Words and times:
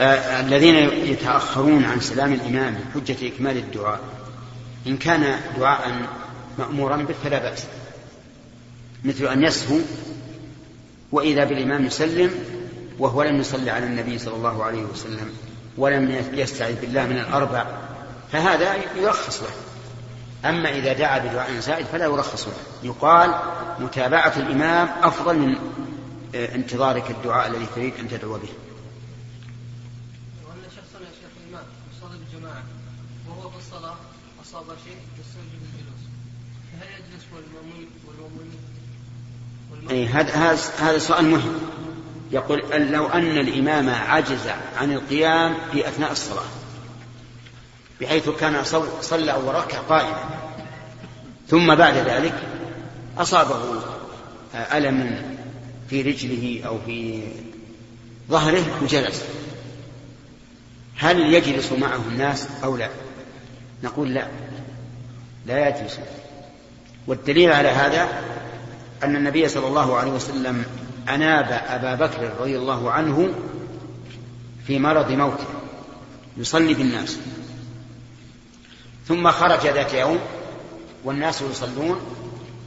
آه 0.00 0.40
الذين 0.40 0.74
يتأخرون 1.06 1.84
عن 1.84 2.00
سلام 2.00 2.32
الإمام 2.32 2.78
حجة 2.94 3.28
إكمال 3.28 3.56
الدعاء 3.56 4.00
إن 4.86 4.96
كان 4.96 5.40
دعاء 5.58 6.06
مأمورا 6.58 6.96
به 6.96 7.14
فلا 7.24 7.38
بأس. 7.38 7.66
مثل 9.04 9.26
أن 9.26 9.42
يسهو 9.42 9.78
وإذا 11.12 11.44
بالإمام 11.44 11.84
يسلم 11.84 12.30
وهو 12.98 13.22
لم 13.22 13.40
يصلي 13.40 13.70
على 13.70 13.86
النبي 13.86 14.18
صلى 14.18 14.34
الله 14.34 14.64
عليه 14.64 14.82
وسلم 14.82 15.30
ولم 15.78 16.24
يستعذ 16.32 16.80
بالله 16.80 17.06
من 17.06 17.18
الأربع 17.18 17.66
فهذا 18.32 18.74
يرخص 18.96 19.42
له. 19.42 19.50
أما 20.50 20.70
إذا 20.70 20.92
دعا 20.92 21.18
بدعاء 21.18 21.58
زائد 21.60 21.86
فلا 21.86 22.04
يرخص 22.04 22.46
له. 22.46 22.54
يقال 22.82 23.34
متابعة 23.78 24.32
الإمام 24.36 24.88
أفضل 25.02 25.38
من 25.38 25.56
آه، 26.34 26.54
انتظارك 26.54 27.10
الدعاء 27.10 27.48
الذي 27.48 27.66
تريد 27.74 27.94
أن 28.00 28.08
تدعو 28.08 28.32
به 28.32 28.48
وأن 30.46 30.62
شخصا 30.76 30.98
يا 30.98 31.12
شيخ 31.20 31.30
الإمام 31.44 31.64
يصلي 31.96 32.18
بالجماعة 32.18 32.62
وهو 33.28 33.50
في 33.50 33.56
الصلاة 33.56 33.94
شيء 34.84 34.96
فهل 36.72 36.88
يجلس 36.90 37.24
أي 39.90 40.06
هذا 40.06 40.58
هذا 40.78 40.98
سؤال 40.98 41.24
مهم. 41.24 41.58
يقول 42.32 42.62
لو 42.92 43.06
أن 43.06 43.38
الإمام 43.38 43.88
عجز 43.90 44.48
عن 44.76 44.92
القيام 44.92 45.54
في 45.72 45.88
أثناء 45.88 46.12
الصلاة 46.12 46.44
بحيث 48.00 48.28
كان 48.28 48.64
صلى 49.00 49.32
أو 49.32 49.50
ركع 49.50 49.78
قائما 49.78 50.24
ثم 51.48 51.74
بعد 51.74 51.94
ذلك 51.94 52.34
أصابه 53.18 53.82
ألم 54.54 55.22
في 55.90 56.02
رجله 56.02 56.60
أو 56.66 56.78
في 56.86 57.22
ظهره 58.30 58.82
وجلس. 58.82 59.24
هل 60.96 61.34
يجلس 61.34 61.72
معه 61.72 62.00
الناس 62.12 62.48
أو 62.64 62.76
لا؟ 62.76 62.88
نقول 63.82 64.14
لا. 64.14 64.28
لا 65.46 65.68
يجلس 65.68 66.00
والدليل 67.06 67.52
على 67.52 67.68
هذا 67.68 68.08
أن 69.02 69.16
النبي 69.16 69.48
صلى 69.48 69.66
الله 69.66 69.96
عليه 69.96 70.10
وسلم 70.10 70.64
أناب 71.08 71.62
أبا 71.68 71.94
بكر 72.06 72.30
رضي 72.40 72.56
الله 72.56 72.90
عنه 72.90 73.28
في 74.66 74.78
مرض 74.78 75.10
موته 75.10 75.44
يصلي 76.36 76.74
بالناس. 76.74 77.18
ثم 79.08 79.30
خرج 79.30 79.66
ذات 79.66 79.94
يوم 79.94 80.18
والناس 81.04 81.42
يصلون 81.42 82.00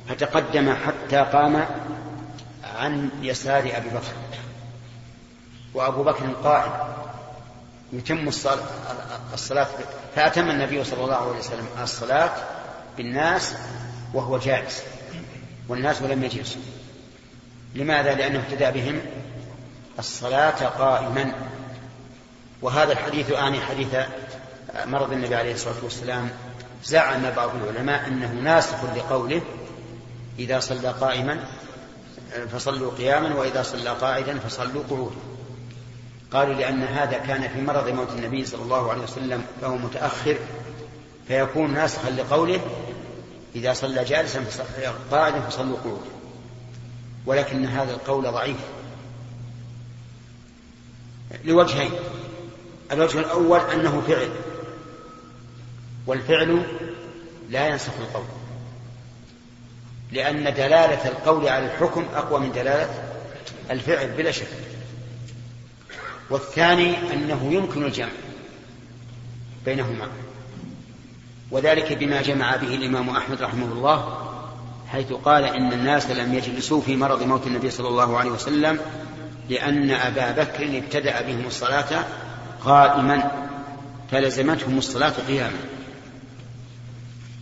فتقدم 0.09 0.73
حتى 0.73 1.17
قام 1.17 1.65
عن 2.75 3.09
يسار 3.21 3.59
أبي 3.59 3.89
بكر. 3.89 4.13
وأبو 5.73 6.03
بكر 6.03 6.25
قائم 6.43 6.71
يتم 7.93 8.27
الصلاة 9.33 9.67
فأتم 10.15 10.49
النبي 10.49 10.83
صلى 10.83 11.03
الله 11.03 11.15
عليه 11.15 11.39
وسلم 11.39 11.67
الصلاة 11.83 12.31
بالناس 12.97 13.55
وهو 14.13 14.37
جالس 14.37 14.83
والناس 15.67 16.01
لم 16.01 16.23
يجلسوا 16.23 16.61
لماذا؟ 17.75 18.13
لأنه 18.13 18.39
ابتدأ 18.39 18.69
بهم 18.69 19.01
الصلاة 19.99 20.65
قائما. 20.65 21.33
وهذا 22.61 22.91
الحديث 22.91 23.31
آني 23.31 23.61
حديث 23.61 23.95
مرض 24.85 25.11
النبي 25.11 25.35
عليه 25.35 25.53
الصلاة 25.53 25.83
والسلام 25.83 26.29
زعم 26.83 27.31
بعض 27.35 27.49
العلماء 27.55 28.07
أنه 28.07 28.31
ناسخ 28.31 28.83
لقوله 28.95 29.41
إذا 30.39 30.59
صلى 30.59 30.89
قائما 30.89 31.39
فصلوا 32.53 32.91
قياما 32.97 33.35
وإذا 33.35 33.63
صلى 33.63 33.89
قاعدا 33.89 34.39
فصلوا 34.39 34.83
قعودا. 34.89 35.15
قالوا 36.31 36.53
لأن 36.53 36.83
هذا 36.83 37.17
كان 37.17 37.49
في 37.49 37.61
مرض 37.61 37.89
موت 37.89 38.09
النبي 38.09 38.45
صلى 38.45 38.61
الله 38.61 38.91
عليه 38.91 39.01
وسلم 39.03 39.45
فهو 39.61 39.77
متأخر 39.77 40.37
فيكون 41.27 41.73
ناسخا 41.73 42.09
لقوله 42.09 42.61
إذا 43.55 43.73
صلى 43.73 44.03
جالسا 44.03 44.45
قاعدا 45.11 45.39
فصلوا 45.39 45.77
قعودا. 45.77 46.09
ولكن 47.25 47.65
هذا 47.65 47.91
القول 47.91 48.23
ضعيف. 48.23 48.57
لوجهين. 51.45 51.91
الوجه 52.91 53.19
الأول 53.19 53.59
أنه 53.59 54.03
فعل. 54.07 54.29
والفعل 56.07 56.65
لا 57.49 57.67
ينسخ 57.67 57.93
القول. 57.99 58.25
لأن 60.11 60.43
دلالة 60.43 61.07
القول 61.07 61.47
على 61.47 61.65
الحكم 61.65 62.05
أقوى 62.15 62.39
من 62.39 62.51
دلالة 62.51 63.03
الفعل 63.71 64.11
بلا 64.11 64.31
شك. 64.31 64.47
والثاني 66.29 67.13
أنه 67.13 67.53
يمكن 67.53 67.85
الجمع 67.85 68.09
بينهما. 69.65 70.09
وذلك 71.51 71.93
بما 71.93 72.21
جمع 72.21 72.55
به 72.55 72.75
الإمام 72.75 73.09
أحمد 73.09 73.41
رحمه 73.41 73.65
الله 73.65 74.25
حيث 74.87 75.13
قال 75.13 75.43
إن 75.43 75.73
الناس 75.73 76.09
لم 76.09 76.33
يجلسوا 76.33 76.81
في 76.81 76.95
مرض 76.95 77.23
موت 77.23 77.47
النبي 77.47 77.69
صلى 77.69 77.87
الله 77.87 78.17
عليه 78.17 78.31
وسلم 78.31 78.79
لأن 79.49 79.91
أبا 79.91 80.31
بكر 80.31 80.77
ابتدأ 80.77 81.21
بهم 81.21 81.45
الصلاة 81.47 82.05
قائما 82.65 83.47
فلزمتهم 84.11 84.77
الصلاة 84.77 85.13
قياما. 85.27 85.57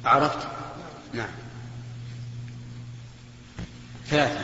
عرفت؟ 0.05 0.47
نعم. 1.13 1.29
ثلاثة. 4.07 4.41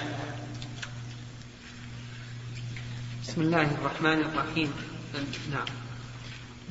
بسم 3.24 3.42
الله 3.42 3.62
الرحمن 3.62 4.22
الرحيم. 4.22 4.74
نعم. 5.52 5.66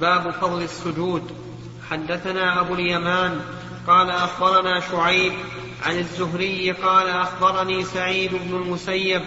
باب 0.00 0.31
فضل 0.31 0.62
السجود. 0.62 1.47
حدثنا 1.91 2.60
أبو 2.60 2.75
اليمان 2.75 3.41
قال 3.87 4.10
أخبرنا 4.10 4.81
شعيب 4.81 5.32
عن 5.82 5.99
الزهري 5.99 6.72
قال 6.72 7.09
أخبرني 7.09 7.84
سعيد 7.84 8.31
بن 8.31 8.56
المسيب 8.56 9.22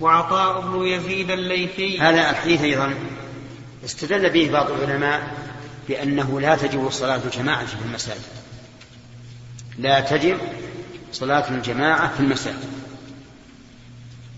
وعطاء 0.00 0.60
بن 0.60 0.86
يزيد 0.86 1.30
الليثي. 1.30 2.00
هذا 2.00 2.30
الحديث 2.30 2.62
أيضا 2.62 2.94
استدل 3.84 4.30
به 4.30 4.50
بعض 4.52 4.70
العلماء 4.70 5.34
بأنه 5.88 6.40
لا 6.40 6.56
تجب 6.56 6.90
صلاة 6.90 7.20
الجماعة 7.24 7.66
في 7.66 7.82
المساجد. 7.84 8.20
لا 9.78 10.00
تجب 10.00 10.38
صلاة 11.12 11.50
الجماعة 11.50 12.14
في 12.14 12.20
المساجد. 12.20 12.70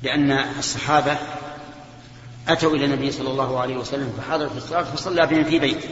لأن 0.02 0.32
الصحابة 0.58 1.16
أتوا 2.48 2.76
إلى 2.76 2.84
النبي 2.84 3.10
صلى 3.10 3.30
الله 3.30 3.60
عليه 3.60 3.76
وسلم 3.76 4.12
فحضر 4.18 4.48
في 4.48 4.56
الصلاة 4.56 4.82
فصلى 4.82 5.26
بهم 5.26 5.44
في 5.44 5.58
بيته. 5.58 5.88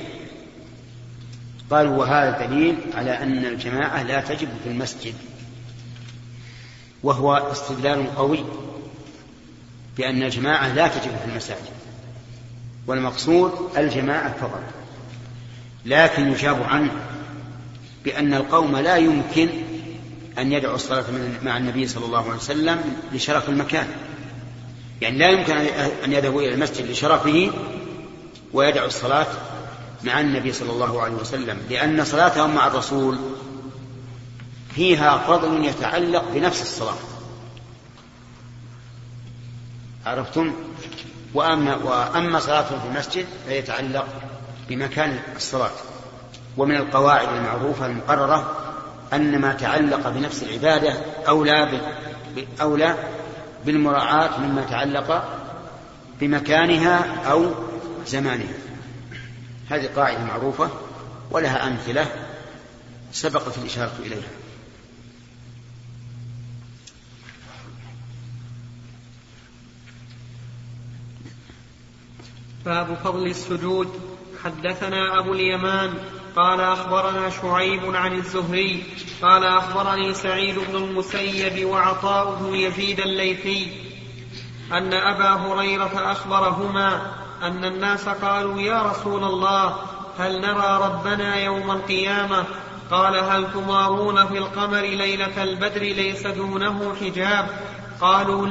قالوا 1.70 1.96
وهذا 1.96 2.46
دليل 2.46 2.76
على 2.94 3.10
أن 3.22 3.44
الجماعة 3.44 4.02
لا 4.02 4.20
تجب 4.20 4.48
في 4.64 4.68
المسجد 4.70 5.14
وهو 7.02 7.34
استدلال 7.34 8.16
قوي 8.16 8.44
بأن 9.96 10.22
الجماعة 10.22 10.74
لا 10.74 10.88
تجب 10.88 11.10
في 11.24 11.30
المساجد 11.30 11.74
والمقصود 12.86 13.52
الجماعة 13.76 14.34
فقط 14.40 14.62
لكن 15.86 16.32
يجاب 16.32 16.62
عنه 16.62 16.92
بأن 18.04 18.34
القوم 18.34 18.76
لا 18.76 18.96
يمكن 18.96 19.48
أن 20.38 20.52
يدعوا 20.52 20.74
الصلاة 20.74 21.04
مع 21.42 21.56
النبي 21.56 21.86
صلى 21.86 22.04
الله 22.04 22.24
عليه 22.24 22.36
وسلم 22.36 22.80
لشرف 23.12 23.48
المكان 23.48 23.86
يعني 25.00 25.18
لا 25.18 25.30
يمكن 25.30 25.56
أن 26.04 26.12
يذهبوا 26.12 26.42
إلى 26.42 26.54
المسجد 26.54 26.90
لشرفه 26.90 27.50
ويدعوا 28.52 28.86
الصلاة 28.86 29.26
مع 30.04 30.20
النبي 30.20 30.52
صلى 30.52 30.72
الله 30.72 31.02
عليه 31.02 31.14
وسلم 31.14 31.58
لأن 31.70 32.04
صلاتهم 32.04 32.54
مع 32.54 32.66
الرسول 32.66 33.18
فيها 34.74 35.18
فضل 35.18 35.64
يتعلق 35.64 36.24
بنفس 36.34 36.62
الصلاة. 36.62 36.96
عرفتم؟ 40.06 40.52
وأما, 41.34 41.74
وأما 41.74 42.40
صلاتهم 42.40 42.80
في 42.80 42.86
المسجد 42.86 43.26
فيتعلق 43.48 44.06
بمكان 44.68 45.18
الصلاة. 45.36 45.70
ومن 46.56 46.76
القواعد 46.76 47.28
المعروفة 47.28 47.86
المقررة 47.86 48.56
أن 49.12 49.38
ما 49.38 49.52
تعلق 49.52 50.08
بنفس 50.08 50.42
العبادة 50.42 50.94
أولى 51.28 51.80
أولى 52.60 52.94
بالمراعاة 53.66 54.38
مما 54.38 54.62
تعلق 54.62 55.24
بمكانها 56.20 57.22
أو 57.30 57.54
زمانها. 58.06 58.63
هذه 59.70 59.90
قاعدة 59.96 60.24
معروفة 60.24 60.70
ولها 61.30 61.66
أمثلة 61.66 62.06
سبقت 63.12 63.58
الإشارة 63.58 63.92
إليها. 63.98 64.28
باب 72.64 72.94
فضل 73.04 73.26
السجود. 73.26 74.14
حدثنا 74.44 75.18
أبو 75.18 75.32
اليمان 75.32 75.94
قال 76.36 76.60
أخبرنا 76.60 77.30
شعيب 77.30 77.94
عن 77.96 78.14
الزهري 78.14 78.82
قال 79.22 79.44
أخبرني 79.44 80.14
سعيد 80.14 80.58
بن 80.58 80.76
المسيب 80.76 81.66
وعطاء 81.66 82.34
بن 82.34 82.54
يزيد 82.54 83.00
الليثي 83.00 83.72
أن 84.72 84.94
أبا 84.94 85.28
هريرة 85.28 86.12
أخبرهما 86.12 87.12
أن 87.42 87.64
الناس 87.64 88.08
قالوا 88.08 88.60
يا 88.60 88.82
رسول 88.82 89.24
الله 89.24 89.76
هل 90.18 90.40
نرى 90.40 90.80
ربنا 90.82 91.36
يوم 91.36 91.70
القيامة؟ 91.70 92.44
قال 92.90 93.16
هل 93.16 93.52
تمارون 93.52 94.26
في 94.26 94.38
القمر 94.38 94.80
ليلة 94.80 95.42
البدر 95.42 95.80
ليس 95.80 96.26
دونه 96.26 96.94
حجاب؟ 97.00 97.48
قالوا 98.00 98.48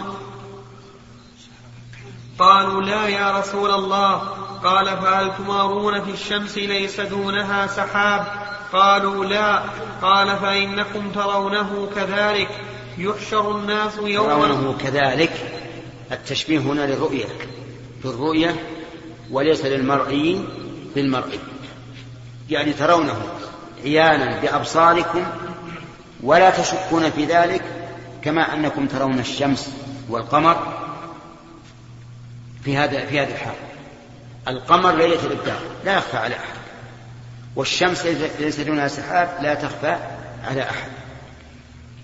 قالوا 2.40 2.82
لا 2.82 3.08
يا 3.08 3.40
رسول 3.40 3.72
الله. 3.72 4.18
قال 4.64 4.86
فهل 4.86 5.32
تمارون 5.38 6.02
في 6.04 6.12
الشمس 6.12 6.58
ليس 6.58 7.00
دونها 7.00 7.68
سحاب؟ 7.68 8.28
قالوا 8.74 9.26
لا. 9.26 9.64
قال 10.02 10.38
فإنكم 10.38 11.12
ترونه 11.12 11.90
كذلك. 11.96 12.50
يحشر 12.98 13.52
الناس 13.52 13.98
يوم 13.98 14.28
ترونه 14.28 14.78
كذلك. 14.80 15.52
التشبيه 16.12 16.60
هنا 16.60 16.82
للرؤية 16.82 17.26
بالرؤية 18.04 18.56
وليس 19.32 19.66
للمرئي 19.66 20.46
بالمرئي 20.96 21.40
يعني 22.50 22.74
ترونه 22.74 23.22
عيانا 23.84 24.42
بأبصاركم 24.42 25.26
ولا 26.24 26.50
تشكون 26.50 27.10
في 27.10 27.26
ذلك 27.26 27.62
كما 28.22 28.54
أنكم 28.54 28.88
ترون 28.88 29.20
الشمس 29.20 29.70
والقمر 30.10 30.84
في 32.64 32.78
هذا 32.78 33.06
في 33.06 33.20
هذه 33.20 33.32
الحال. 33.32 33.56
القمر 34.48 34.96
ليلة 34.96 35.26
الإبداع 35.26 35.56
لا 35.86 35.98
يخفى 35.98 36.18
على 36.18 36.36
أحد. 36.36 36.58
والشمس 37.56 38.06
ليس 38.40 38.60
دونها 38.60 38.88
سحاب 38.88 39.38
لا 39.42 39.54
تخفى 39.54 39.98
على 40.44 40.64
أحد. 40.64 40.92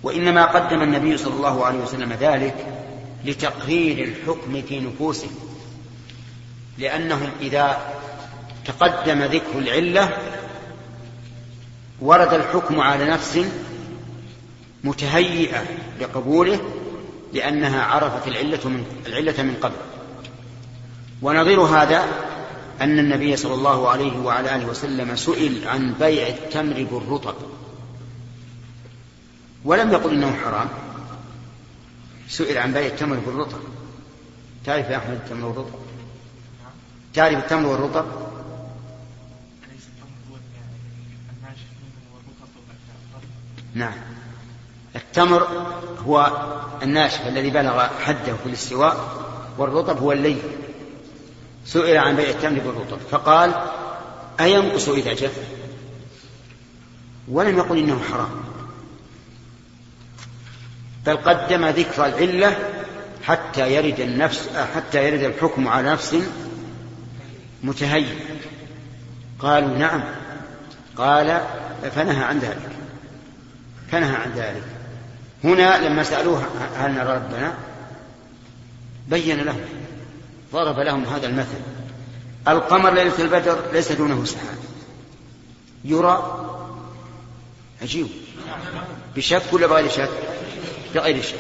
وإنما 0.03 0.45
قدم 0.45 0.81
النبي 0.81 1.17
صلى 1.17 1.33
الله 1.33 1.65
عليه 1.65 1.79
وسلم 1.79 2.13
ذلك 2.13 2.55
لتقرير 3.25 4.07
الحكم 4.07 4.61
في 4.61 4.79
نفوسهم 4.79 5.48
لأنهم 6.79 7.29
إذا 7.41 7.77
تقدم 8.65 9.23
ذكر 9.23 9.59
العلة 9.59 10.17
ورد 12.01 12.33
الحكم 12.33 12.79
على 12.79 13.05
نفس 13.05 13.45
متهيئة 14.83 15.63
لقبوله 16.01 16.59
لأنها 17.33 17.83
عرفت 17.83 18.27
العلة 18.27 18.69
من 18.69 18.85
العلة 19.05 19.43
من 19.43 19.55
قبل. 19.61 19.75
ونظير 21.21 21.61
هذا 21.61 22.05
أن 22.81 22.99
النبي 22.99 23.35
صلى 23.35 23.53
الله 23.53 23.89
عليه 23.89 24.19
وعلى 24.19 24.55
آله 24.55 24.67
وسلم 24.67 25.15
سئل 25.15 25.67
عن 25.67 25.93
بيع 25.93 26.27
التمر 26.27 26.87
بالرطب. 26.91 27.35
ولم 29.65 29.91
يقل 29.91 30.13
إنه 30.13 30.37
حرام. 30.43 30.67
سئل 32.29 32.57
عن 32.57 32.73
بيع 32.73 32.85
التمر 32.85 33.15
بالرطب. 33.15 33.59
تعرف 34.65 34.89
يا 34.89 34.97
أحمد 34.97 35.19
التمر 35.25 35.47
والرطب 35.47 35.88
تعرف 37.13 37.37
التمر 37.37 37.67
والرطب. 37.67 38.05
نعم. 43.73 43.93
التمر 44.95 45.47
هو 46.05 46.31
الناشف 46.83 47.27
الذي 47.27 47.49
بلغ 47.49 47.87
حده 48.05 48.33
في 48.33 48.45
الاستواء 48.45 49.25
والرطب 49.57 49.97
هو 49.97 50.11
اللين 50.11 50.41
سئل 51.65 51.97
عن 51.97 52.15
بيع 52.15 52.29
التمر 52.29 52.59
بالرطب 52.59 52.97
فقال 53.11 53.53
أينقص 54.39 54.89
إذا 54.89 55.13
جف؟ 55.13 55.37
ولم 57.27 57.57
يقل 57.57 57.77
إنه 57.77 58.01
حرام. 58.11 58.29
بل 61.05 61.17
قدم 61.17 61.65
ذكر 61.65 62.05
العلة 62.05 62.57
حتى 63.23 63.73
يرد 63.73 63.99
النفس 63.99 64.49
حتى 64.75 65.07
يرد 65.07 65.23
الحكم 65.23 65.67
على 65.67 65.91
نفس 65.91 66.15
متهيئ. 67.63 68.15
قالوا 69.39 69.77
نعم. 69.77 70.03
قال 70.97 71.41
فنهى 71.95 72.23
عن 72.23 72.39
ذلك. 72.39 72.69
فنهى 73.91 74.15
عن 74.15 74.31
ذلك. 74.35 74.63
هنا 75.43 75.87
لما 75.87 76.03
سألوه 76.03 76.43
هل 76.77 76.91
نرى 76.91 77.15
ربنا 77.15 77.53
بين 79.07 79.39
لهم 79.39 79.61
ضرب 80.53 80.79
لهم 80.79 81.03
هذا 81.03 81.27
المثل. 81.27 81.61
القمر 82.47 82.93
ليلة 82.93 83.19
البدر 83.19 83.71
ليس 83.73 83.91
دونه 83.91 84.25
سحاب. 84.25 84.57
يرى؟ 85.85 86.45
عجيب. 87.81 88.07
بشك 89.15 89.43
ولا 89.51 89.67
بغير 89.67 89.89
شك؟ 89.89 90.09
بغير 90.95 91.21
شك. 91.21 91.39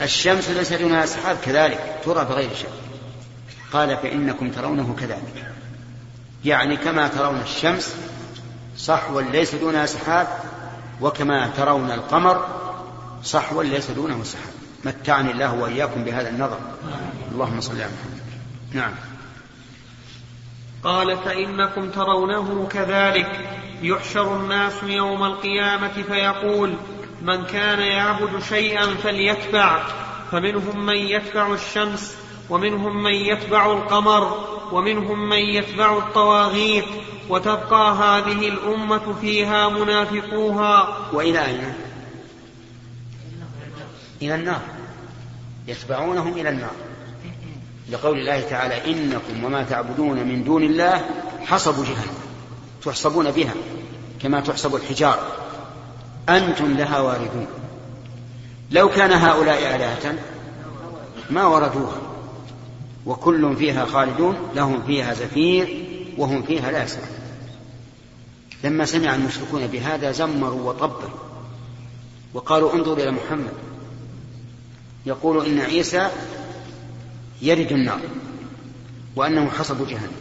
الشمس 0.00 0.48
ليس 0.48 0.72
دونها 0.72 1.06
سحاب 1.06 1.36
كذلك 1.44 2.00
ترى 2.04 2.24
بغير 2.24 2.50
شك. 2.54 2.85
قال 3.72 3.96
فإنكم 3.96 4.50
ترونه 4.50 4.96
كذلك. 5.00 5.52
يعني 6.44 6.76
كما 6.76 7.08
ترون 7.08 7.40
الشمس 7.40 7.96
صحوا 8.76 9.22
ليس 9.22 9.54
دونها 9.54 9.86
سحاب 9.86 10.28
وكما 11.00 11.50
ترون 11.56 11.90
القمر 11.90 12.46
صحوا 13.24 13.62
ليس 13.62 13.90
دونه 13.90 14.24
سحاب. 14.24 14.52
متعني 14.84 15.30
الله 15.30 15.54
وإياكم 15.54 16.04
بهذا 16.04 16.28
النظر. 16.28 16.58
اللهم 17.32 17.60
صل 17.60 17.74
على 17.74 17.84
محمد. 17.84 18.20
نعم. 18.72 18.92
قال 20.84 21.16
فإنكم 21.16 21.90
ترونه 21.90 22.68
كذلك. 22.70 23.48
يحشر 23.82 24.36
الناس 24.36 24.82
يوم 24.82 25.24
القيامة 25.24 26.02
فيقول 26.08 26.74
من 27.22 27.44
كان 27.44 27.80
يعبد 27.80 28.42
شيئا 28.42 28.94
فليتبع. 28.94 29.82
فمنهم 30.32 30.86
من 30.86 30.96
يتبع 30.96 31.54
الشمس 31.54 32.16
ومنهم 32.50 33.02
من 33.02 33.14
يتبع 33.14 33.72
القمر 33.72 34.46
ومنهم 34.72 35.28
من 35.28 35.38
يتبع 35.38 35.98
الطواغيت 35.98 36.84
وتبقى 37.28 37.94
هذه 37.94 38.48
الأمة 38.48 39.14
فيها 39.20 39.68
منافقوها. 39.68 40.96
وإلى 41.12 41.44
أين؟ 41.44 41.74
إلى 44.22 44.34
النار. 44.34 44.60
يتبعونهم 45.68 46.32
إلى 46.32 46.48
النار. 46.48 46.70
لقول 47.90 48.18
الله 48.18 48.40
تعالى 48.40 48.92
إنكم 48.92 49.44
وما 49.44 49.62
تعبدون 49.62 50.16
من 50.16 50.44
دون 50.44 50.62
الله 50.62 51.04
حصب 51.46 51.84
جهنم 51.84 52.16
تحصبون 52.84 53.30
بها 53.30 53.54
كما 54.22 54.40
تحصب 54.40 54.74
الحجار. 54.74 55.18
أنتم 56.28 56.76
لها 56.76 57.00
واردون. 57.00 57.46
لو 58.70 58.88
كان 58.88 59.12
هؤلاء 59.12 59.76
آلهة 59.76 60.18
ما 61.30 61.46
وردوها. 61.46 62.05
وكل 63.06 63.56
فيها 63.56 63.84
خالدون 63.84 64.36
لهم 64.54 64.82
فيها 64.82 65.14
زفير 65.14 65.86
وهم 66.18 66.42
فيها 66.42 66.72
لا 66.72 66.84
يسمعون. 66.84 67.08
لما 68.64 68.84
سمع 68.84 69.14
المشركون 69.14 69.66
بهذا 69.66 70.12
زمروا 70.12 70.68
وطبلوا 70.68 71.10
وقالوا 72.34 72.74
انظر 72.74 72.92
إلى 72.92 73.10
محمد. 73.10 73.52
يقول 75.06 75.46
إن 75.46 75.60
عيسى 75.60 76.10
يرد 77.42 77.72
النار 77.72 78.00
وأنه 79.16 79.50
حصب 79.50 79.88
جهنم. 79.88 80.12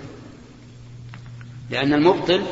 لأن 1.69 1.93
المبطل 1.93 2.43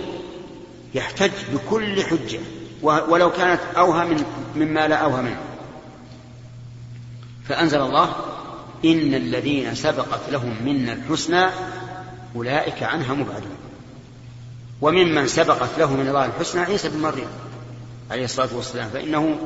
يحتج 0.94 1.32
بكل 1.54 2.04
حجة 2.04 2.40
ولو 2.82 3.32
كانت 3.32 3.62
أوهى 3.78 4.06
من 4.06 4.24
مما 4.56 4.88
لا 4.88 4.96
أوهى 4.96 5.22
منه. 5.22 5.42
فأنزل 7.46 7.82
الله 7.82 8.33
إن 8.86 9.14
الذين 9.14 9.76
سبقت 9.76 10.30
لهم 10.32 10.64
منا 10.66 10.94
الحسنى 10.94 11.46
أولئك 12.36 12.84
عنها 12.84 13.14
مبعدون. 13.14 13.58
وممن 14.82 15.28
سبقت 15.28 15.70
له 15.78 15.94
من 15.94 16.08
الله 16.08 16.26
الحسنى 16.26 16.62
عيسى 16.62 16.90
بن 16.90 17.02
مريم 17.02 17.28
عليه 18.12 18.26
الصلاة 18.26 18.50
والسلام 18.56 18.90
فإنه 18.90 19.38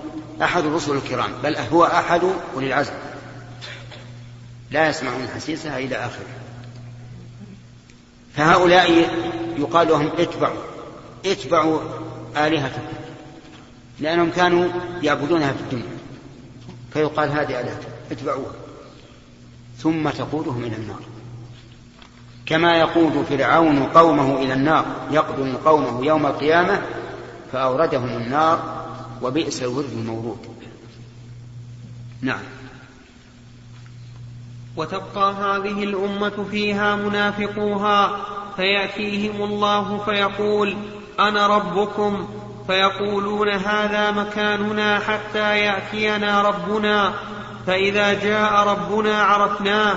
أحد 0.42 0.66
الرسل 0.66 0.96
الكرام 0.96 1.32
بل 1.44 1.56
هو 1.56 1.86
أحد 1.86 2.22
أولي 2.56 2.68
العزم. 2.68 2.94
لا 4.72 4.90
يسمعون 4.90 5.28
حسيسها 5.36 5.80
إلى 5.80 5.96
آخره. 5.96 6.28
فهؤلاء 8.36 8.92
يقال 9.58 9.88
لهم 9.88 10.10
اتبعوا 10.18 10.62
اتبعوا 11.26 11.80
آلهتكم 12.38 12.82
لأنهم 14.00 14.32
كانوا 14.32 14.70
يعبدونها 15.04 15.54
في 15.54 15.60
الدنيا. 15.60 15.98
فيقال 16.94 17.30
هذه 17.30 17.60
آلهتكم 17.60 17.92
اتبعوها. 18.12 18.67
ثم 19.78 20.10
تقودهم 20.10 20.64
إلى 20.64 20.76
النار. 20.76 21.02
كما 22.46 22.78
يقود 22.78 23.26
فرعون 23.30 23.84
قومه 23.84 24.38
إلى 24.38 24.54
النار 24.54 24.86
يقدم 25.12 25.56
قومه 25.66 26.06
يوم 26.06 26.26
القيامة 26.26 26.82
فأوردهم 27.52 28.08
النار 28.08 28.86
وبئس 29.22 29.64
الورد 29.64 29.92
المورود. 29.92 30.38
نعم. 32.22 32.40
وتبقى 34.78 35.34
هذه 35.34 35.84
الأمة 35.84 36.46
فيها 36.52 36.96
منافقوها 36.96 38.18
فيأتيهم 38.56 39.44
الله 39.44 39.98
فيقول 39.98 40.78
أنا 41.20 41.48
ربكم. 41.48 42.28
فيقولون 42.68 43.50
هذا 43.50 44.12
مكاننا 44.12 45.00
حتى 45.00 45.58
يأتينا 45.60 46.42
ربنا. 46.42 47.14
فإذا 47.68 48.14
جاء 48.14 48.68
ربنا 48.68 49.22
عرفناه 49.22 49.96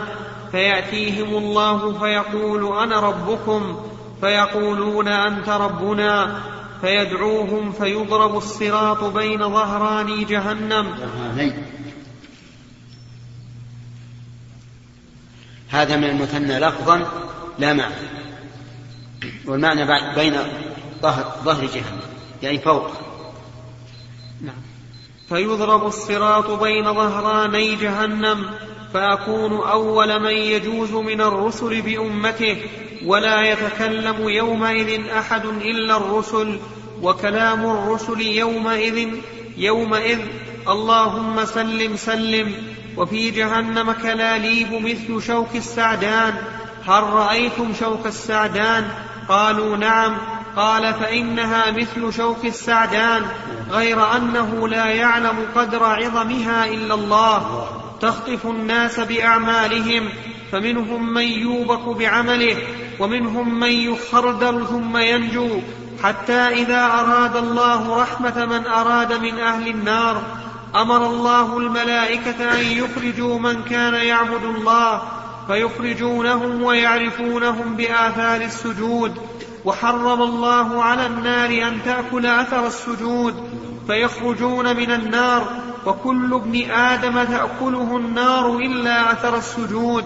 فيأتيهم 0.50 1.36
الله 1.36 1.98
فيقول 1.98 2.78
أنا 2.78 3.00
ربكم 3.00 3.90
فيقولون 4.20 5.08
أنت 5.08 5.48
ربنا 5.48 6.40
فيدعوهم 6.80 7.72
فيضرب 7.72 8.36
الصراط 8.36 9.04
بين 9.04 9.38
ظهراني 9.38 10.24
جهنم. 10.24 10.86
هذا 15.68 15.96
من 15.96 16.04
المثنى 16.04 16.58
لفظا 16.58 17.06
لا 17.58 17.72
معنى. 17.72 17.94
والمعنى 19.46 20.14
بين 20.14 20.36
ظهر 21.02 21.34
ظهر 21.44 21.64
جهنم 21.66 22.00
يعني 22.42 22.58
فوق. 22.58 22.90
نعم. 24.40 24.69
فيضرب 25.30 25.86
الصراط 25.86 26.50
بين 26.50 26.94
ظهراني 26.94 27.76
جهنم 27.76 28.50
فأكون 28.94 29.52
أول 29.52 30.22
من 30.22 30.30
يجوز 30.30 30.92
من 30.92 31.20
الرسل 31.20 31.82
بأمته 31.82 32.56
ولا 33.06 33.42
يتكلم 33.42 34.28
يومئذ 34.28 35.10
أحد 35.10 35.44
إلا 35.44 35.96
الرسل 35.96 36.58
وكلام 37.02 37.66
الرسل 37.66 38.20
يومئذ 38.20 39.08
يومئذ 39.56 40.18
اللهم 40.68 41.44
سلم 41.44 41.96
سلم 41.96 42.54
وفي 42.96 43.30
جهنم 43.30 43.92
كلاليب 43.92 44.72
مثل 44.72 45.26
شوك 45.26 45.56
السعدان 45.56 46.34
هل 46.86 47.02
رأيتم 47.02 47.72
شوك 47.80 48.06
السعدان؟ 48.06 48.88
قالوا 49.28 49.76
نعم 49.76 50.16
قال 50.56 50.94
فإنها 50.94 51.70
مثل 51.70 52.12
شوك 52.12 52.44
السعدان 52.44 53.22
غير 53.70 54.16
أنه 54.16 54.68
لا 54.68 54.86
يعلم 54.86 55.46
قدر 55.54 55.84
عظمها 55.84 56.66
إلا 56.66 56.94
الله. 56.94 57.68
تخطف 58.00 58.46
الناس 58.46 59.00
بأعمالهم 59.00 60.08
فمنهم 60.52 61.14
من 61.14 61.22
يوبك 61.22 61.96
بعمله 61.96 62.56
ومنهم 62.98 63.60
من 63.60 63.70
يخردل 63.70 64.66
ثم 64.66 64.96
ينجو. 64.96 65.60
حتى 66.02 66.32
إذا 66.32 66.84
أراد 66.84 67.36
الله 67.36 68.02
رحمة 68.02 68.46
من 68.46 68.66
أراد 68.66 69.12
من 69.12 69.38
أهل 69.38 69.68
النار 69.68 70.22
أمر 70.74 71.06
الله 71.06 71.58
الملائكة 71.58 72.52
أن 72.52 72.66
يخرجوا 72.66 73.38
من 73.38 73.62
كان 73.62 73.94
يعبد 73.94 74.44
الله 74.44 75.02
فيخرجونهم 75.46 76.62
ويعرفونهم 76.62 77.76
بآثار 77.76 78.40
السجود. 78.40 79.20
وحرم 79.64 80.22
الله 80.22 80.82
على 80.82 81.06
النار 81.06 81.68
أن 81.68 81.78
تأكل 81.84 82.26
أثر 82.26 82.66
السجود 82.66 83.34
فيخرجون 83.86 84.76
من 84.76 84.90
النار 84.90 85.46
وكل 85.86 86.34
ابن 86.34 86.70
آدم 86.70 87.24
تأكله 87.24 87.96
النار 87.96 88.56
إلا 88.56 89.12
أثر 89.12 89.36
السجود 89.36 90.04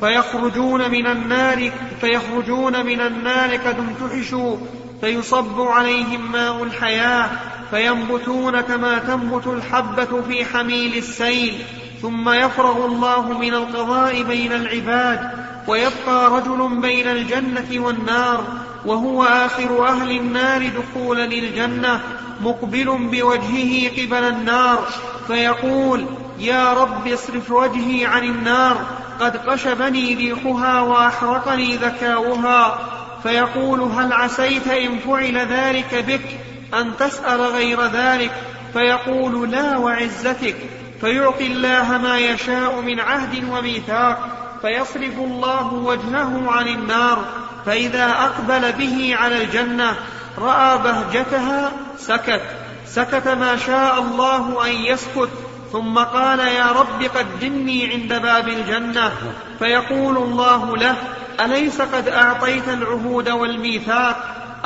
فيخرجون 0.00 0.90
من 0.90 1.06
النار 1.06 1.70
فيخرجون 2.00 2.86
من 2.86 3.00
النار 3.00 3.56
قد 3.56 3.76
امتحشوا 3.78 4.56
فيصب 5.00 5.60
عليهم 5.60 6.32
ماء 6.32 6.62
الحياة 6.62 7.30
فينبتون 7.70 8.60
كما 8.60 8.98
تنبت 8.98 9.46
الحبة 9.46 10.22
في 10.28 10.44
حميل 10.44 10.96
السيل 10.96 11.54
ثم 12.02 12.30
يفرغ 12.30 12.86
الله 12.86 13.38
من 13.38 13.54
القضاء 13.54 14.22
بين 14.22 14.52
العباد 14.52 15.30
ويبقى 15.68 16.30
رجل 16.30 16.80
بين 16.80 17.08
الجنة 17.08 17.86
والنار. 17.86 18.65
وهو 18.86 19.22
آخر 19.22 19.88
أهل 19.88 20.10
النار 20.10 20.68
دخولا 20.68 21.26
للجنة 21.26 22.00
مقبل 22.40 22.84
بوجهه 22.84 23.88
قبل 23.88 24.24
النار 24.24 24.88
فيقول 25.26 26.06
يا 26.38 26.72
رب 26.72 27.08
اصرف 27.08 27.50
وجهي 27.50 28.06
عن 28.06 28.24
النار 28.24 28.76
قد 29.20 29.36
قشبني 29.36 30.14
ريحها 30.14 30.80
وأحرقني 30.80 31.76
ذكاؤها. 31.76 32.78
فيقول 33.22 33.80
هل 33.80 34.12
عسيت 34.12 34.68
إن 34.68 34.98
فعل 34.98 35.38
ذلك 35.38 36.04
بك 36.08 36.40
أن 36.80 36.96
تسأل 36.96 37.40
غير 37.40 37.86
ذلك؟ 37.86 38.30
فيقول 38.72 39.50
لا 39.50 39.76
وعزتك. 39.76 40.56
فيعطي 41.00 41.46
الله 41.46 41.98
ما 41.98 42.18
يشاء 42.18 42.80
من 42.80 43.00
عهد 43.00 43.48
وميثاق 43.50 44.28
فيصرف 44.62 45.18
الله 45.18 45.74
وجهه 45.74 46.50
عن 46.50 46.68
النار. 46.68 47.24
فإذا 47.66 48.06
أقبل 48.10 48.72
به 48.72 49.16
على 49.18 49.42
الجنة 49.42 49.96
رأى 50.38 50.78
بهجتها 50.78 51.72
سكت. 51.98 52.40
سكت 52.86 53.28
ما 53.28 53.56
شاء 53.56 54.00
الله 54.00 54.66
أن 54.66 54.72
يسكت. 54.72 55.28
ثم 55.72 55.98
قال 55.98 56.38
يا 56.38 56.66
رب 56.66 57.02
قدمني 57.02 57.92
عند 57.92 58.22
باب 58.22 58.48
الجنة. 58.48 59.12
فيقول 59.58 60.16
الله 60.16 60.76
له 60.76 60.96
أليس 61.40 61.80
قد 61.80 62.08
أعطيت 62.08 62.68
العهود 62.68 63.28
والميثاق؟ 63.28 64.16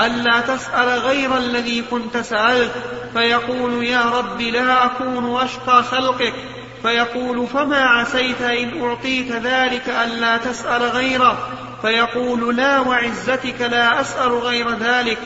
ألا 0.01 0.41
تسأل 0.41 0.89
غير 0.99 1.37
الذي 1.37 1.85
كنت 1.91 2.17
سألت. 2.17 2.73
فيقول 3.15 3.85
يا 3.85 4.03
رب 4.03 4.41
لا 4.41 4.85
أكون 4.85 5.41
أشقى 5.41 5.83
خلقك. 5.83 6.35
فيقول 6.83 7.47
فما 7.47 7.85
عسيت 7.85 8.43
إن 8.43 8.83
أعطيت 8.83 9.33
ذلك 9.33 9.89
ألا 9.89 10.37
تسأل 10.37 10.83
غيره. 10.83 11.49
فيقول 11.83 12.57
لا 12.57 12.81
وعزتك 12.81 13.61
لا 13.61 14.01
أسأل 14.01 14.33
غير 14.33 14.71
ذلك 14.71 15.19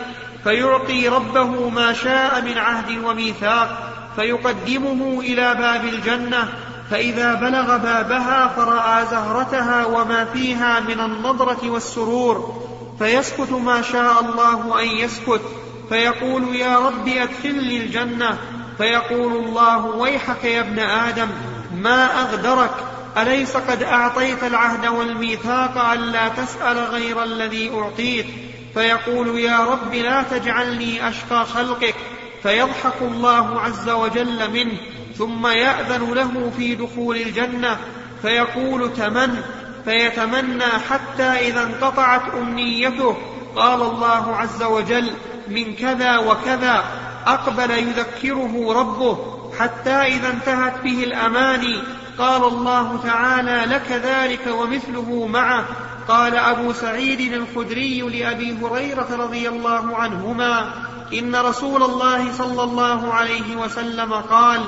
فيعطي 0.44 1.08
ربه 1.08 1.68
ما 1.68 1.92
شاء 1.92 2.42
من 2.42 2.58
عهد 2.58 3.04
وميثاق 3.04 3.92
فيقدمه 4.16 5.20
إلى 5.20 5.54
باب 5.54 5.84
الجنة 5.84 6.48
فإذا 6.90 7.34
بلغ 7.34 7.76
بابها 7.76 8.48
فرأى 8.56 9.06
زهرتها 9.10 9.86
وما 9.86 10.24
فيها 10.24 10.80
من 10.80 11.00
النضرة 11.00 11.70
والسرور 11.70 12.64
فيسكت 12.98 13.52
ما 13.52 13.82
شاء 13.82 14.20
الله 14.20 14.82
أن 14.82 14.86
يسكت 14.86 15.40
فيقول 15.88 16.56
يا 16.56 16.78
رب 16.78 17.08
أدخلني 17.08 17.76
الجنة 17.76 18.38
فيقول 18.78 19.32
الله 19.32 19.86
ويحك 19.86 20.44
يا 20.44 20.60
ابن 20.60 20.78
آدم 20.78 21.28
ما 21.74 22.20
أغدرك 22.22 22.93
أليس 23.18 23.56
قد 23.56 23.82
أعطيت 23.82 24.44
العهد 24.44 24.86
والميثاق 24.86 25.90
ألا 25.92 26.28
تسأل 26.28 26.78
غير 26.78 27.22
الذي 27.22 27.70
أعطيت؟ 27.74 28.26
فيقول 28.74 29.38
يا 29.38 29.64
رب 29.64 29.94
لا 29.94 30.22
تجعلني 30.22 31.08
أشقى 31.08 31.44
خلقك 31.44 31.94
فيضحك 32.42 33.02
الله 33.02 33.60
عز 33.60 33.88
وجل 33.88 34.50
منه 34.50 34.78
ثم 35.18 35.46
يأذن 35.46 36.14
له 36.14 36.52
في 36.56 36.74
دخول 36.74 37.16
الجنة 37.16 37.78
فيقول 38.22 38.92
تمن 38.92 39.42
فيتمنى 39.84 40.64
حتى 40.90 41.22
إذا 41.22 41.62
انقطعت 41.62 42.34
أمنيته. 42.34 43.16
قال 43.56 43.82
الله 43.82 44.36
عز 44.36 44.62
وجل 44.62 45.10
من 45.48 45.74
كذا 45.76 46.18
وكذا 46.18 46.84
أقبل 47.26 47.70
يذكره 47.70 48.80
ربه 48.80 49.18
حتى 49.58 49.90
إذا 49.90 50.28
انتهت 50.28 50.80
به 50.84 51.04
الأماني. 51.04 51.78
قال 52.18 52.44
الله 52.44 53.00
تعالى 53.02 53.74
لك 53.74 53.92
ذلك 53.92 54.46
ومثله 54.46 55.26
معه. 55.26 55.64
قال 56.08 56.36
أبو 56.36 56.72
سعيد 56.72 57.32
الخدري 57.32 58.00
لأبي 58.00 58.58
هريرة 58.62 59.08
رضي 59.10 59.48
الله 59.48 59.96
عنهما 59.96 60.72
إن 61.12 61.36
رسول 61.36 61.82
الله 61.82 62.32
صلى 62.32 62.62
الله 62.62 63.14
عليه 63.14 63.56
وسلم 63.56 64.12
قال 64.12 64.60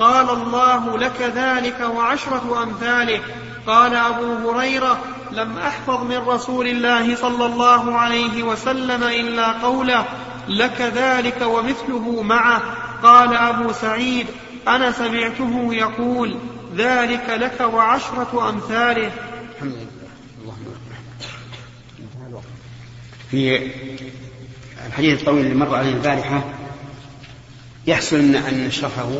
قال 0.00 0.30
الله 0.30 0.98
لك 0.98 1.32
ذلك 1.34 1.90
وعشرة 1.94 2.62
أمثاله. 2.62 3.20
قال 3.66 3.94
أبو 3.94 4.50
هريرة 4.50 4.98
لم 5.32 5.58
أحفظ 5.58 6.04
من 6.04 6.18
رسول 6.18 6.66
الله 6.66 7.14
صلى 7.14 7.46
الله 7.46 7.98
عليه 7.98 8.42
وسلم 8.42 9.02
إلا 9.02 9.52
قوله 9.52 10.04
لك 10.48 10.80
ذلك 10.80 11.42
ومثله 11.46 12.22
معه. 12.22 12.62
قال 13.02 13.36
أبو 13.36 13.72
سعيد 13.72 14.26
أنا 14.68 14.90
سمعته 14.90 15.68
يقول 15.70 16.36
ذلك 16.76 17.30
لك 17.30 17.60
وعشرة 17.60 18.48
أمثاله. 18.50 19.12
الحمد 19.56 19.72
لله 19.72 19.88
في 23.30 23.70
الحديث 24.86 25.20
الطويل 25.20 25.44
اللي 25.44 25.54
مر 25.54 25.74
عليه 25.74 25.92
البارحة 25.92 26.44
يحسن 27.86 28.34
أن 28.34 28.66
نشرحه 28.66 29.10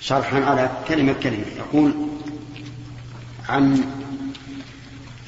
شرحا 0.00 0.44
على 0.44 0.70
كلمة 0.88 1.12
كلمة. 1.12 1.44
يقول 1.58 2.08
عن 3.48 3.84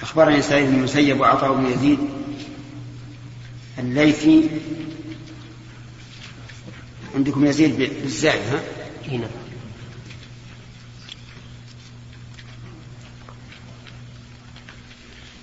أخبرني 0.03 0.43
سعيد 0.43 0.69
بن 0.69 0.75
المسيب 0.75 1.21
وعطاء 1.21 1.55
بن 1.55 1.67
يزيد 1.67 1.99
الليثي. 3.79 4.49
عندكم 7.15 7.47
يزيد 7.47 7.79
بالزائد 7.79 8.43
ها؟ 8.43 8.61
هنا 9.09 9.27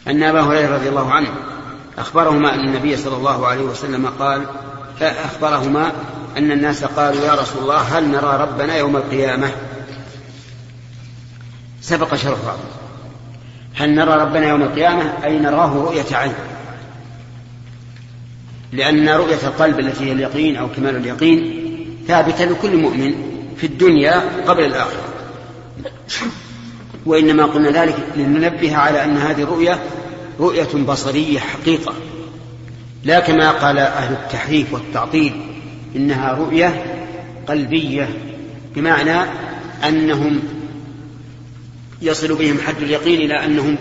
أن 0.10 0.24
أبا 0.24 0.42
هريرة 0.42 0.76
رضي 0.76 0.90
الله 0.90 1.12
عنه 1.12 1.30
أخبرهما 1.98 2.54
أن 2.54 2.60
النبي 2.60 2.98
صلى 2.98 3.18
الله 3.18 3.48
عليه 3.48 3.64
وسلم 3.64 4.06
قال 4.20 4.46
أخبرهما 5.02 5.92
أن 6.38 6.52
الناس 6.52 6.84
قالوا 6.84 7.26
يا 7.26 7.34
رسول 7.34 7.62
الله 7.62 7.78
هل 7.78 8.12
نرى 8.12 8.38
ربنا 8.42 8.76
يوم 8.76 8.96
القيامة؟ 8.96 9.52
سبق 11.82 12.16
شرفه 12.16 12.54
هل 13.76 13.96
نرى 13.96 14.22
ربنا 14.22 14.50
يوم 14.50 14.62
القيامة؟ 14.62 15.14
أي 15.24 15.40
نراه 15.40 15.74
رؤية 15.74 16.16
عين. 16.16 16.34
لأن 18.72 19.10
رؤية 19.10 19.48
القلب 19.48 19.80
التي 19.80 20.06
هي 20.06 20.12
اليقين 20.12 20.56
أو 20.56 20.68
كمال 20.68 20.96
اليقين 20.96 21.66
ثابتة 22.08 22.46
لكل 22.46 22.78
مؤمن 22.78 23.14
في 23.58 23.66
الدنيا 23.66 24.22
قبل 24.48 24.66
الآخرة. 24.66 25.04
وإنما 27.10 27.46
قلنا 27.46 27.84
ذلك 27.84 27.96
لننبه 28.16 28.76
على 28.76 29.04
أن 29.04 29.18
هذه 29.18 29.42
الرؤية 29.44 29.80
رؤية 30.40 30.84
بصرية 30.88 31.40
حقيقة. 31.40 31.94
لا 33.04 33.20
كما 33.20 33.52
قال 33.52 33.80
أهل 33.80 34.14
التحريف 34.14 34.74
والتعطيل 34.74 35.42
إنها 35.96 36.34
رؤية 36.34 36.84
قلبية 37.48 38.10
بمعنى 38.76 39.30
أنهم 39.88 40.40
يصل 42.02 42.36
بهم 42.36 42.58
حد 42.68 42.82
اليقين 42.82 43.22
إلى 43.22 43.46
أنهم 43.46 43.78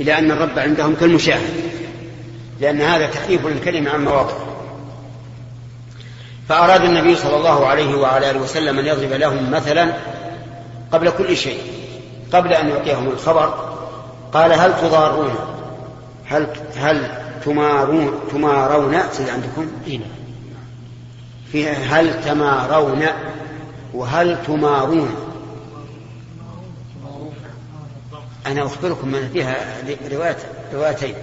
إلى 0.00 0.18
أن 0.18 0.30
الرب 0.30 0.58
عندهم 0.58 0.94
كالمشاهد 0.94 1.54
لأن 2.60 2.80
هذا 2.80 3.06
تحريف 3.06 3.46
للكلمة 3.46 3.90
عن 3.90 4.04
مواضعه 4.04 4.46
فأراد 6.48 6.84
النبي 6.84 7.16
صلى 7.16 7.36
الله 7.36 7.66
عليه 7.66 7.94
وعلى 7.96 8.30
آله 8.30 8.40
وسلم 8.40 8.78
أن 8.78 8.86
يضرب 8.86 9.12
لهم 9.12 9.50
مثلا 9.50 9.92
قبل 10.92 11.10
كل 11.10 11.36
شيء. 11.36 11.75
قبل 12.32 12.52
أن 12.52 12.68
يعطيهم 12.68 13.08
الخبر 13.08 13.76
قال 14.32 14.52
هل 14.52 14.80
تضارون؟ 14.80 15.34
هل 16.24 16.46
هل 16.76 17.10
تمارون 17.44 18.20
تمارون 18.32 18.98
سيد 19.12 19.28
عندكم؟ 19.28 19.66
هنا 19.86 20.06
فيها 21.52 21.72
هل 21.72 22.24
تمارون 22.24 23.06
وهل 23.94 24.38
تمارون؟ 24.46 25.14
أنا 28.46 28.66
أخبركم 28.66 29.14
أن 29.14 29.28
فيها 29.32 29.56
روايتين. 30.72 31.14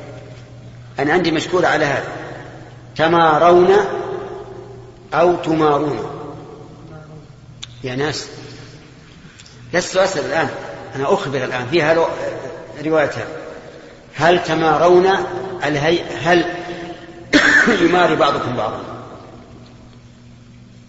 أنا 1.00 1.14
عندي 1.14 1.32
مشكور 1.32 1.66
على 1.66 1.86
هذا. 1.86 2.08
تمارون 2.96 3.70
أو 5.14 5.36
تمارون. 5.36 6.00
يا 7.84 7.96
ناس 7.96 8.28
لست 9.74 9.98
أسأل 9.98 10.26
الآن. 10.26 10.50
أنا 10.96 11.14
أخبر 11.14 11.44
الآن 11.44 11.66
فيها 11.72 12.08
روايتان 12.86 13.26
هل 14.16 14.44
تمارون 14.44 15.10
الهي 15.66 16.00
هل 16.24 16.46
يماري 17.82 18.16
بعضكم 18.16 18.56
بعضا؟ 18.56 18.80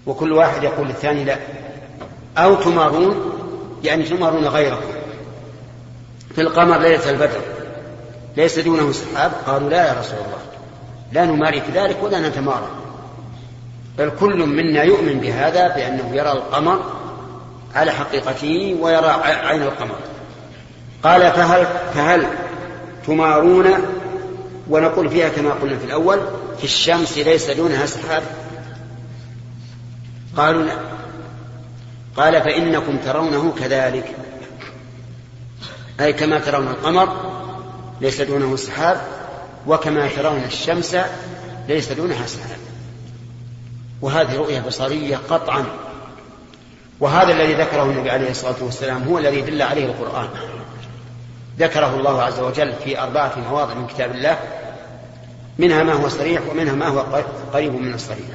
وكل 0.06 0.32
واحد 0.32 0.62
يقول 0.62 0.88
للثاني 0.88 1.24
لا. 1.24 1.36
أو 2.38 2.54
تمارون 2.54 3.32
يعني 3.84 4.04
تمارون 4.04 4.46
غيركم. 4.46 4.92
في 6.34 6.40
القمر 6.40 6.78
ليلة 6.78 7.10
البدر. 7.10 7.40
ليس 8.36 8.58
دونه 8.58 8.92
سحاب؟ 8.92 9.32
قالوا 9.46 9.70
لا 9.70 9.88
يا 9.88 10.00
رسول 10.00 10.18
الله. 10.18 10.38
لا 11.12 11.24
نماري 11.24 11.60
كذلك 11.60 12.02
ولا 12.02 12.28
نتمارى. 12.28 12.68
بل 13.98 14.10
كل 14.20 14.46
منا 14.46 14.82
يؤمن 14.82 15.18
بهذا 15.18 15.68
بأنه 15.68 16.10
يرى 16.12 16.32
القمر 16.32 16.80
على 17.74 17.92
حقيقته 17.92 18.76
ويرى 18.80 19.08
عين 19.22 19.62
القمر. 19.62 19.98
قال 21.02 21.32
فهل 21.32 21.66
فهل 21.94 22.26
تمارون؟ 23.06 23.70
ونقول 24.68 25.10
فيها 25.10 25.28
كما 25.28 25.50
قلنا 25.50 25.78
في 25.78 25.84
الأول 25.84 26.20
في 26.58 26.64
الشمس 26.64 27.18
ليس 27.18 27.50
دونها 27.50 27.86
سحاب. 27.86 28.22
قالوا 30.36 30.62
لا. 30.62 30.76
قال 32.16 32.42
فإنكم 32.42 32.96
ترونه 32.96 33.54
كذلك. 33.60 34.16
أي 36.00 36.12
كما 36.12 36.38
ترون 36.38 36.68
القمر 36.68 37.08
ليس 38.00 38.20
دونه 38.20 38.56
سحاب 38.56 39.00
وكما 39.66 40.08
ترون 40.08 40.44
الشمس 40.44 40.96
ليس 41.68 41.92
دونها 41.92 42.26
سحاب. 42.26 42.58
وهذه 44.02 44.36
رؤية 44.36 44.60
بصرية 44.60 45.16
قطعا. 45.16 45.64
وهذا 47.00 47.32
الذي 47.32 47.54
ذكره 47.54 47.82
النبي 47.82 48.10
عليه 48.10 48.30
الصلاة 48.30 48.56
والسلام 48.60 49.02
هو 49.02 49.18
الذي 49.18 49.40
دل 49.40 49.62
عليه 49.62 49.84
القرآن. 49.84 50.28
ذكره 51.58 51.96
الله 51.96 52.22
عز 52.22 52.40
وجل 52.40 52.72
في 52.84 53.00
أربعة 53.00 53.38
مواضع 53.38 53.74
من 53.74 53.86
كتاب 53.86 54.10
الله 54.10 54.38
منها 55.58 55.82
ما 55.82 55.92
هو 55.92 56.08
صريح 56.08 56.42
ومنها 56.50 56.74
ما 56.74 56.86
هو 56.86 57.22
قريب 57.52 57.72
من 57.72 57.94
الصريح. 57.94 58.26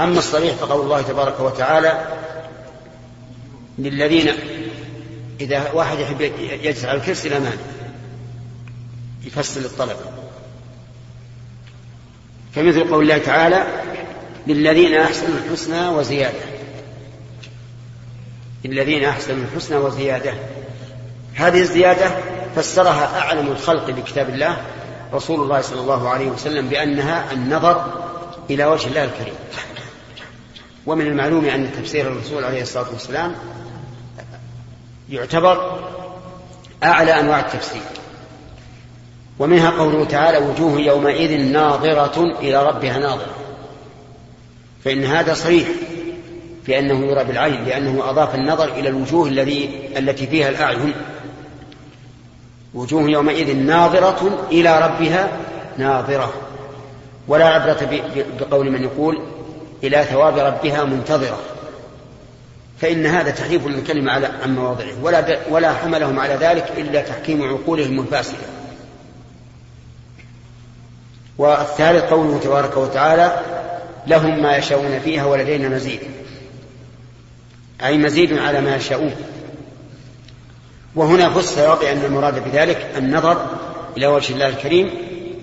أما 0.00 0.18
الصريح 0.18 0.54
فقول 0.54 0.80
الله 0.80 1.02
تبارك 1.02 1.40
وتعالى 1.40 2.04
للذين 3.78 4.32
إذا 5.40 5.72
واحد 5.72 5.98
يحب 5.98 6.20
يجلس 6.20 6.84
على 6.84 6.98
الكرسي 6.98 7.28
الأمامي 7.28 7.56
يفصل 9.24 9.60
الطلب. 9.60 9.96
كمثل 12.54 12.90
قول 12.90 13.02
الله 13.02 13.18
تعالى 13.18 13.66
للذين 14.46 14.94
أحسنوا 14.94 15.38
الحسنى 15.38 15.88
وزيادة. 15.88 16.55
للذين 18.64 19.04
أحسنوا 19.04 19.44
الحسنى 19.44 19.76
وزيادة. 19.78 20.34
هذه 21.34 21.60
الزيادة 21.60 22.10
فسرها 22.56 23.18
أعلم 23.18 23.48
الخلق 23.52 23.90
بكتاب 23.90 24.28
الله 24.28 24.56
رسول 25.14 25.40
الله 25.40 25.60
صلى 25.60 25.80
الله 25.80 26.08
عليه 26.08 26.26
وسلم 26.26 26.68
بأنها 26.68 27.32
النظر 27.32 27.84
إلى 28.50 28.64
وجه 28.64 28.86
الله 28.86 29.04
الكريم. 29.04 29.34
ومن 30.86 31.06
المعلوم 31.06 31.44
أن 31.44 31.72
تفسير 31.72 32.12
الرسول 32.12 32.44
عليه 32.44 32.62
الصلاة 32.62 32.86
والسلام 32.92 33.34
يعتبر 35.10 35.80
أعلى 36.84 37.20
أنواع 37.20 37.40
التفسير. 37.40 37.82
ومنها 39.38 39.70
قوله 39.70 40.04
تعالى 40.04 40.38
وجوه 40.38 40.80
يومئذ 40.80 41.40
ناظرة 41.40 42.38
إلى 42.40 42.66
ربها 42.66 42.98
ناظرة. 42.98 43.34
فإن 44.84 45.04
هذا 45.04 45.34
صريح. 45.34 45.68
في 46.66 46.78
أنه 46.78 47.06
يرى 47.06 47.24
بالعين 47.24 47.64
لأنه 47.64 48.10
أضاف 48.10 48.34
النظر 48.34 48.64
إلى 48.64 48.88
الوجوه 48.88 49.28
الذي 49.28 49.88
التي 49.96 50.26
فيها 50.26 50.48
الأعين 50.48 50.94
وجوه 52.74 53.10
يومئذ 53.10 53.56
ناظرة 53.56 54.46
إلى 54.50 54.78
ربها 54.86 55.28
ناظرة 55.78 56.32
ولا 57.28 57.46
عبرة 57.46 57.78
بقول 58.40 58.70
من 58.70 58.82
يقول 58.82 59.22
إلى 59.84 60.04
ثواب 60.04 60.38
ربها 60.38 60.84
منتظرة 60.84 61.38
فإن 62.80 63.06
هذا 63.06 63.30
تحريف 63.30 63.66
للكلمة 63.66 64.12
على 64.12 64.26
عن 64.26 64.54
مواضعه 64.54 65.02
ولا 65.02 65.38
ولا 65.50 65.72
حملهم 65.72 66.20
على 66.20 66.34
ذلك 66.34 66.72
إلا 66.78 67.02
تحكيم 67.02 67.42
عقولهم 67.42 68.00
الفاسدة. 68.00 68.46
والثالث 71.38 72.04
قوله 72.04 72.38
تبارك 72.38 72.76
وتعالى 72.76 73.40
لهم 74.06 74.42
ما 74.42 74.56
يشاءون 74.56 75.00
فيها 75.04 75.24
ولدينا 75.24 75.68
مزيد. 75.68 76.00
أي 77.84 77.98
مزيد 77.98 78.38
على 78.38 78.60
ما 78.60 78.76
يشاءون. 78.76 79.14
وهنا 80.94 81.30
فسر 81.30 81.74
بأن 81.74 82.04
المراد 82.04 82.44
بذلك 82.44 82.92
النظر 82.96 83.46
إلى 83.96 84.06
وجه 84.06 84.32
الله 84.32 84.48
الكريم 84.48 84.90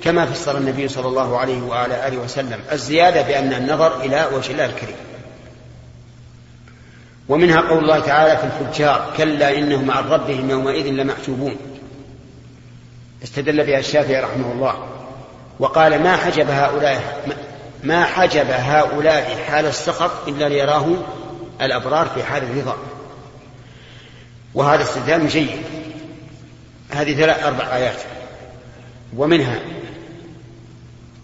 كما 0.03 0.25
فسر 0.25 0.57
النبي 0.57 0.87
صلى 0.87 1.07
الله 1.07 1.37
عليه 1.37 1.61
وعلى 1.61 2.07
آله 2.07 2.17
وسلم 2.17 2.59
الزيادة 2.71 3.21
بأن 3.21 3.53
النظر 3.53 4.01
إلى 4.01 4.27
وجه 4.33 4.51
الله 4.51 4.65
الكريم. 4.65 4.95
ومنها 7.29 7.61
قول 7.61 7.83
الله 7.83 7.99
تعالى 7.99 8.37
في 8.37 8.43
الفجار 8.43 9.13
كلا 9.17 9.57
إنهم 9.57 9.91
عن 9.91 10.03
ربهم 10.03 10.49
يومئذ 10.49 10.85
لمحجوبون 10.85 11.55
استدل 13.23 13.63
بها 13.65 13.79
الشافعي 13.79 14.19
رحمه 14.19 14.51
الله 14.51 14.75
وقال 15.59 16.03
ما 16.03 16.15
حجب 16.15 16.49
هؤلاء 16.49 17.25
ما 17.83 18.05
حجب 18.05 18.45
هؤلاء 18.49 19.37
حال 19.47 19.65
السخط 19.65 20.27
إلا 20.27 20.49
ليراه 20.49 20.85
الأبرار 21.61 22.05
في 22.05 22.23
حال 22.23 22.43
الرضا. 22.43 22.77
وهذا 24.53 24.83
استدلال 24.83 25.27
جيد. 25.27 25.49
هذه 26.91 27.13
ثلاث 27.13 27.43
أربع 27.43 27.75
آيات. 27.75 28.01
ومنها 29.17 29.59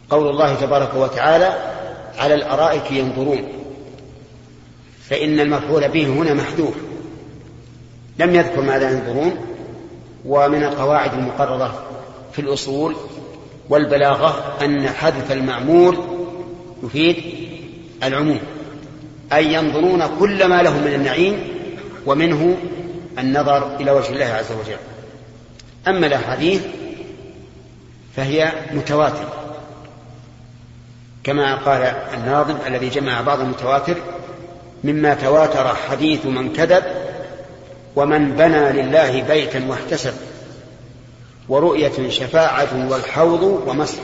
قول 0.10 0.30
الله 0.30 0.56
تبارك 0.56 0.94
وتعالى 0.96 1.74
على 2.18 2.34
الأرائك 2.34 2.92
ينظرون. 2.92 3.48
فإن 5.10 5.40
المفعول 5.40 5.90
به 5.90 6.08
هنا 6.08 6.34
محذوف. 6.34 6.76
لم 8.20 8.36
يذكر 8.36 8.62
ماذا 8.62 8.92
ينظرون. 8.92 9.36
ومن 10.26 10.64
القواعد 10.64 11.14
المقررة 11.14 11.84
في 12.34 12.40
الأصول 12.40 12.96
والبلاغة 13.70 14.58
أن 14.66 14.90
حذف 14.90 15.32
المعمول 15.32 15.98
يفيد 16.84 17.24
العموم. 18.04 18.40
أي 19.34 19.54
ينظرون 19.54 20.04
كل 20.20 20.46
ما 20.46 20.64
له 20.64 20.78
من 20.78 20.94
النعيم 20.94 21.40
ومنه 22.06 22.58
النظر 23.20 23.76
إلى 23.76 23.92
وجه 23.92 24.10
الله 24.10 24.26
عز 24.26 24.52
وجل. 24.52 24.78
أما 25.88 26.08
الأحاديث 26.08 26.62
فهي 28.16 28.52
متواترة 28.74 29.34
كما 31.24 31.56
قال 31.56 31.82
الناظم 32.14 32.56
الذي 32.68 32.90
جمع 32.90 33.22
بعض 33.22 33.40
المتواتر 33.40 33.96
مما 34.84 35.14
تواتر 35.14 35.76
حديث 35.76 36.26
من 36.26 36.54
كذب 36.54 36.84
ومن 37.96 38.32
بنى 38.32 38.72
لله 38.72 39.22
بيتا 39.22 39.66
واحتسب 39.68 40.14
ورؤية 41.50 42.10
شفاعة 42.10 42.90
والحوض 42.90 43.64
ومسح 43.68 44.00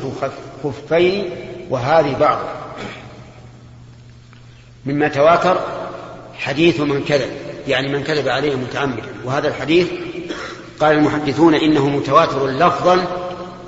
خفين 0.64 1.30
وهذه 1.70 2.16
بعض. 2.20 2.40
مما 4.86 5.08
تواتر 5.08 5.60
حديث 6.34 6.80
من 6.80 7.04
كذب 7.04 7.30
يعني 7.68 7.88
من 7.88 8.04
كذب 8.04 8.28
عليه 8.28 8.56
متعمدا. 8.56 9.14
وهذا 9.24 9.48
الحديث 9.48 9.88
قال 10.80 10.98
المحدثون 10.98 11.56
إنه 11.56 11.90
متواتر 11.90 12.48
لفظا 12.48 13.08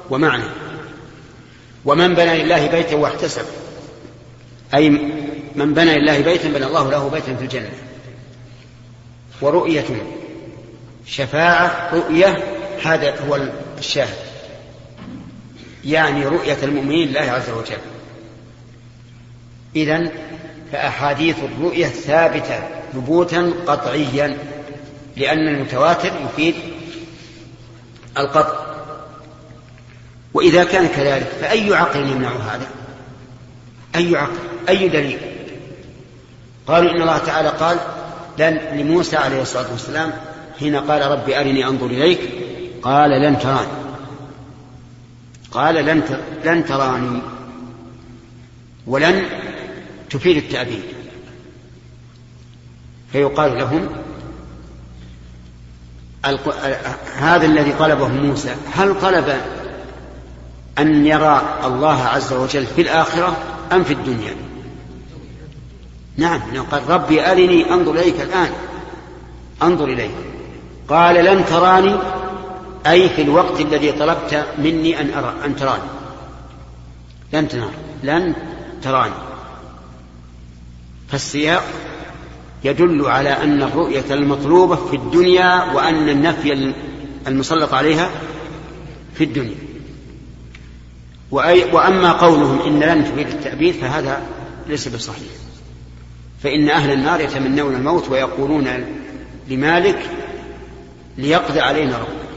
ومعنى. 0.09 0.43
ومن 1.85 2.13
بنى 2.13 2.43
لله 2.43 2.67
بيتا 2.67 2.95
واحتسب 2.95 3.45
أي 4.73 4.89
من 5.55 5.73
بنى 5.73 5.99
لله 5.99 6.21
بيتا 6.21 6.49
بنى 6.49 6.65
الله 6.65 6.91
له 6.91 7.09
بيتا 7.09 7.35
في 7.35 7.43
الجنة. 7.43 7.71
ورؤية 9.41 9.85
شفاعة 11.05 11.89
رؤية 11.93 12.43
هذا 12.83 13.15
هو 13.29 13.39
الشاهد. 13.77 14.17
يعني 15.85 16.25
رؤية 16.25 16.57
المؤمنين 16.63 17.07
لله 17.07 17.21
عز 17.21 17.49
وجل. 17.49 17.77
إذن 19.75 20.11
فأحاديث 20.71 21.35
الرؤية 21.43 21.87
ثابتة 21.87 22.59
ثبوتا 22.93 23.53
قطعيا 23.67 24.37
لأن 25.17 25.47
المتواتر 25.47 26.11
يفيد 26.25 26.55
القطع. 28.17 28.67
وإذا 30.33 30.63
كان 30.63 30.87
كذلك 30.87 31.27
فأي 31.41 31.73
عقل 31.73 31.99
يمنع 31.99 32.29
هذا؟ 32.29 32.67
أي 33.95 34.15
عقل؟ 34.15 34.37
أي 34.69 34.87
دليل؟ 34.87 35.19
قالوا 36.67 36.91
إن 36.91 37.01
الله 37.01 37.17
تعالى 37.17 37.49
قال 37.49 37.77
لن 38.39 38.59
لموسى 38.73 39.17
عليه 39.17 39.41
الصلاة 39.41 39.71
والسلام 39.71 40.13
حين 40.59 40.75
قال 40.75 41.11
ربي 41.11 41.39
أرني 41.39 41.65
أنظر 41.65 41.85
إليك. 41.85 42.19
قال 42.81 43.09
لن 43.09 43.39
تراني. 43.39 43.67
قال 45.51 45.75
لن 45.75 46.03
لن 46.45 46.65
تراني. 46.65 47.21
ولن 48.87 49.25
تفيد 50.09 50.37
التأبيد. 50.37 50.83
فيقال 53.11 53.57
لهم 53.57 53.89
هذا 57.17 57.45
الذي 57.45 57.73
طلبه 57.73 58.07
موسى 58.07 58.55
هل 58.73 59.01
طلب 59.01 59.37
أن 60.79 61.05
يرى 61.05 61.59
الله 61.63 62.03
عز 62.03 62.33
وجل 62.33 62.65
في 62.65 62.81
الآخرة 62.81 63.37
أم 63.71 63.83
في 63.83 63.93
الدنيا؟ 63.93 64.35
نعم 66.17 66.41
قال 66.71 66.89
ربي 66.89 67.31
أرني 67.31 67.73
أنظر 67.73 67.91
إليك 67.91 68.21
الآن. 68.21 68.49
أنظر 69.63 69.85
إليك. 69.85 70.11
قال 70.89 71.25
لن 71.25 71.45
تراني 71.45 71.95
أي 72.87 73.09
في 73.09 73.21
الوقت 73.21 73.61
الذي 73.61 73.91
طلبت 73.91 74.45
مني 74.57 75.01
أن 75.01 75.13
أرى 75.13 75.33
أن 75.45 75.55
تراني. 75.55 75.83
لن 77.33 77.47
تراني 77.47 77.71
لن 78.03 78.33
تراني. 78.83 79.13
فالسياق 81.07 81.63
يدل 82.63 83.05
على 83.05 83.29
أن 83.29 83.63
الرؤية 83.63 84.05
المطلوبة 84.11 84.75
في 84.75 84.95
الدنيا 84.95 85.73
وأن 85.73 86.09
النفي 86.09 86.73
المسلط 87.27 87.73
عليها 87.73 88.09
في 89.13 89.23
الدنيا. 89.23 89.55
وأما 91.31 92.11
قولهم 92.11 92.61
إن 92.61 92.79
لن 92.79 93.05
تفيد 93.05 93.27
التأبيد 93.27 93.73
فهذا 93.73 94.21
ليس 94.67 94.87
بصحيح. 94.87 95.27
فإن 96.43 96.69
أهل 96.69 96.91
النار 96.91 97.21
يتمنون 97.21 97.75
الموت 97.75 98.09
ويقولون 98.09 98.67
لمالك 99.49 100.09
ليقضي 101.17 101.59
علينا 101.59 101.97
ربك. 101.97 102.27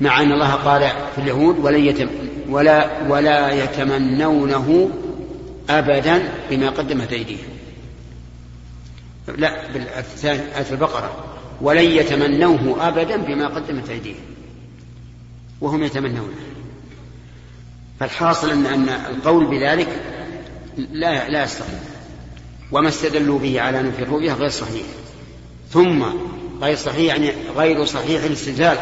مع 0.00 0.22
أن 0.22 0.32
الله 0.32 0.52
قال 0.52 0.80
في 1.14 1.20
اليهود 1.20 1.58
ولن 1.58 1.84
يتم 1.84 2.08
ولا 2.48 3.08
ولا 3.08 3.64
يتمنونه 3.64 4.90
أبدا 5.70 6.32
بما 6.50 6.70
قدمت 6.70 7.12
أيديهم. 7.12 7.48
لا 9.28 9.72
بالآية 9.72 10.70
البقرة. 10.70 11.24
ولن 11.60 11.84
يتمنوه 11.84 12.88
أبدا 12.88 13.16
بما 13.16 13.48
قدمت 13.48 13.90
أيديهم. 13.90 14.24
وهم 15.60 15.82
يتمنونه 15.82 16.34
فالحاصل 18.00 18.50
أن 18.50 18.66
أن 18.66 18.88
القول 18.88 19.46
بذلك 19.46 19.88
لا 20.76 21.28
لا 21.28 21.44
يستقيم. 21.44 21.80
وما 22.72 22.88
استدلوا 22.88 23.38
به 23.38 23.60
على 23.60 23.82
نفي 23.82 24.02
الرؤية 24.02 24.32
غير 24.32 24.48
صحيح. 24.48 24.86
ثم 25.70 26.04
غير 26.62 26.76
صحيح 26.76 27.14
يعني 27.14 27.32
غير 27.56 27.84
صحيح 27.84 28.24
الاستدلال. 28.24 28.78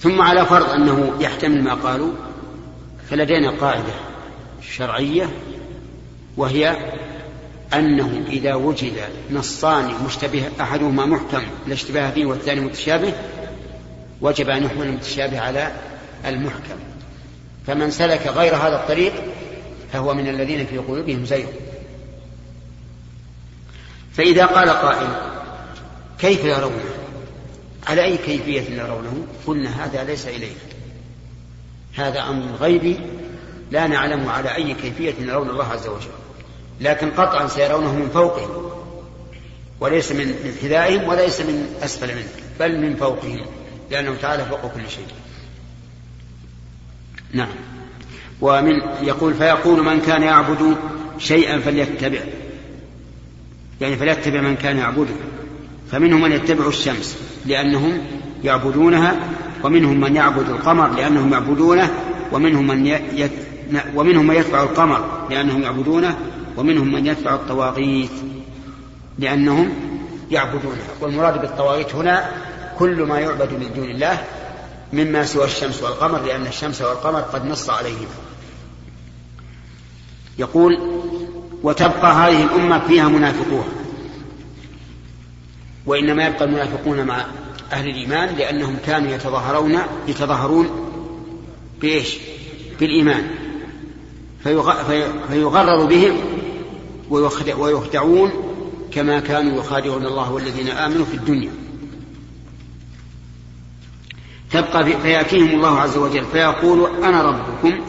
ثم 0.00 0.20
على 0.20 0.46
فرض 0.46 0.70
أنه 0.70 1.12
يحتمل 1.20 1.64
ما 1.64 1.74
قالوا 1.74 2.12
فلدينا 3.10 3.50
قاعدة. 3.50 3.94
شرعية 4.62 5.30
وهي 6.36 6.76
أنه 7.74 8.24
إذا 8.28 8.54
وجد 8.54 8.92
نصان 9.30 9.92
مشتبه 10.06 10.48
أحدهما 10.60 11.06
محكم 11.06 11.42
لا 11.66 11.72
اشتباه 11.72 12.10
فيه 12.10 12.26
والثاني 12.26 12.60
متشابه 12.60 13.12
وجب 14.20 14.50
أن 14.50 14.64
يحمل 14.64 14.86
المتشابه 14.86 15.40
على 15.40 15.72
المحكم. 16.26 16.76
فمن 17.66 17.90
سلك 17.90 18.26
غير 18.26 18.56
هذا 18.56 18.76
الطريق 18.76 19.12
فهو 19.92 20.14
من 20.14 20.28
الذين 20.28 20.66
في 20.66 20.78
قلوبهم 20.78 21.24
زيغ. 21.24 21.46
فإذا 24.12 24.46
قال 24.46 24.70
قائل 24.70 25.08
كيف 26.18 26.44
يرونه؟ 26.44 26.90
على 27.86 28.04
أي 28.04 28.16
كيفية 28.16 28.60
يرونه؟ 28.60 29.26
قلنا 29.46 29.84
هذا 29.84 30.04
ليس 30.04 30.26
إليك 30.26 30.56
هذا 31.94 32.20
أمر 32.20 32.56
غيبي 32.60 32.96
لا 33.70 33.86
نعلم 33.86 34.28
على 34.28 34.54
أي 34.54 34.74
كيفية 34.74 35.14
يرون 35.20 35.50
الله 35.50 35.64
عز 35.64 35.86
وجل. 35.86 36.10
لكن 36.80 37.10
قطعا 37.10 37.46
سيرونه 37.46 37.94
من 37.94 38.08
فوقهم 38.14 38.70
وليس 39.80 40.12
من 40.12 40.34
حذائهم 40.62 41.08
وليس 41.08 41.40
من 41.40 41.74
أسفل 41.82 42.14
منه 42.14 42.28
بل 42.60 42.80
من 42.80 42.96
فوقهم 42.96 43.46
لأنه 43.90 44.14
تعالى 44.22 44.44
فوق 44.44 44.60
كل 44.60 44.90
شيء. 44.90 45.06
نعم. 47.32 47.48
ومن 48.40 48.72
يقول 49.02 49.34
فيقول 49.34 49.84
من 49.84 50.00
كان 50.00 50.22
يعبد 50.22 50.76
شيئا 51.18 51.58
فليتبع. 51.58 52.20
يعني 53.80 53.96
فليتبع 53.96 54.40
من 54.40 54.56
كان 54.56 54.78
يعبده. 54.78 55.14
فمنهم 55.92 56.22
من 56.22 56.32
يتبع 56.32 56.68
الشمس 56.68 57.16
لأنهم 57.46 58.06
يعبدونها 58.44 59.16
ومنهم 59.64 60.00
من 60.00 60.16
يعبد 60.16 60.48
القمر 60.48 60.88
لأنهم 60.88 61.32
يعبدونه 61.32 61.90
ومنهم 62.32 62.66
من. 62.66 63.00
ومنهم 63.94 64.26
من 64.26 64.34
يتبع 64.34 64.62
القمر 64.62 65.26
لأنهم 65.30 65.62
يعبدونه 65.62 66.18
ومنهم 66.56 66.92
من 66.92 67.06
يتبع 67.06 67.34
الطواغيت 67.34 68.10
لأنهم 69.18 69.74
يعبدونه. 70.30 70.82
والمراد 71.00 71.40
بالطواغيت 71.40 71.94
هنا 71.94 72.30
كل 72.78 73.02
ما 73.02 73.20
يعبد 73.20 73.52
من 73.52 73.70
دون 73.76 73.90
الله 73.90 74.24
مما 74.92 75.24
سوى 75.24 75.44
الشمس 75.44 75.82
والقمر 75.82 76.22
لأن 76.22 76.46
الشمس 76.46 76.82
والقمر 76.82 77.20
قد 77.20 77.46
نص 77.46 77.70
عليهما. 77.70 78.14
يقول 80.38 80.78
وتبقى 81.62 82.12
هذه 82.12 82.44
الأمة 82.44 82.86
فيها 82.88 83.08
منافقوها 83.08 83.68
وإنما 85.86 86.26
يبقى 86.26 86.44
المنافقون 86.44 87.04
مع 87.04 87.24
أهل 87.72 87.88
الإيمان 87.88 88.34
لأنهم 88.36 88.76
كانوا 88.86 89.10
يتظاهرون 89.10 89.78
يتظاهرون 90.08 90.70
بإيش؟ 91.80 92.16
بالإيمان. 92.80 93.30
فيغرر 95.28 95.84
بهم 95.84 96.16
ويخدعون 97.58 98.30
كما 98.92 99.20
كانوا 99.20 99.58
يخادعون 99.58 100.06
الله 100.06 100.32
والذين 100.32 100.68
آمنوا 100.68 101.04
في 101.04 101.14
الدنيا. 101.14 101.50
تبقى 104.50 104.84
فيأتيهم 104.84 105.48
الله 105.48 105.80
عز 105.80 105.96
وجل 105.96 106.24
فيقول 106.24 107.04
أنا 107.04 107.22
ربكم؟ 107.22 107.80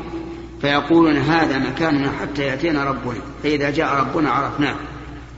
فيقولون 0.62 1.18
هذا 1.18 1.58
مكاننا 1.58 2.12
حتى 2.22 2.44
يأتينا 2.44 2.84
ربنا. 2.84 3.22
فإذا 3.44 3.70
جاء 3.70 3.96
ربنا 3.96 4.30
عرفناه. 4.30 4.76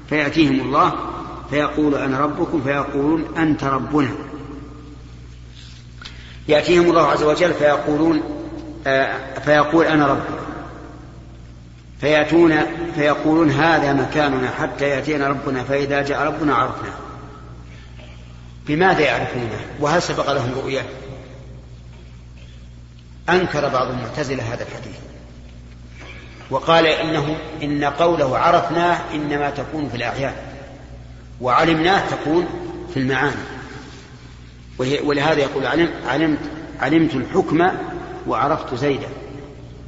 فيأتيهم 0.09 0.59
الله 0.59 0.93
فيقول 1.49 1.95
أنا 1.95 2.19
ربكم؟ 2.19 2.61
فيقولون 2.61 3.25
أنت 3.37 3.63
ربنا. 3.63 4.11
يأتيهم 6.47 6.89
الله 6.89 7.01
عز 7.01 7.23
وجل 7.23 7.53
فيقولون 7.53 8.21
آه 8.87 9.39
فيقول 9.39 9.85
أنا 9.85 10.07
ربكم. 10.07 10.43
فيأتون 12.03 12.55
فيقولون 12.95 13.51
هذا 13.51 13.93
مكاننا 13.93 14.49
حتى 14.49 14.89
يأتينا 14.89 15.27
ربنا 15.27 15.63
فإذا 15.63 16.01
جاء 16.01 16.21
ربنا 16.21 16.55
عرفناه 16.55 16.93
بماذا 18.67 18.99
يعرفونه؟ 18.99 19.59
وهل 19.79 20.01
سبق 20.01 20.31
لهم 20.31 20.51
رؤية؟ 20.55 20.81
أنكر 23.29 23.69
بعض 23.69 23.87
المعتزلة 23.87 24.53
هذا 24.53 24.63
الحديث. 24.63 24.95
وقال 26.49 26.85
إنه 26.87 27.37
إن 27.63 27.83
قوله 27.83 28.37
عرفناه 28.37 28.97
إنما 29.13 29.49
تكون 29.49 29.89
في 29.89 29.97
الأعيان 29.97 30.33
وعلمناه 31.41 32.09
تكون 32.09 32.47
في 32.93 32.99
المعاني. 32.99 33.35
ولهذا 34.79 35.39
يقول 35.39 35.65
علم 35.65 35.89
علمت 36.07 36.39
علمت 36.79 37.15
الحكم 37.15 37.67
وعرفت 38.27 38.75
زيدا. 38.75 39.07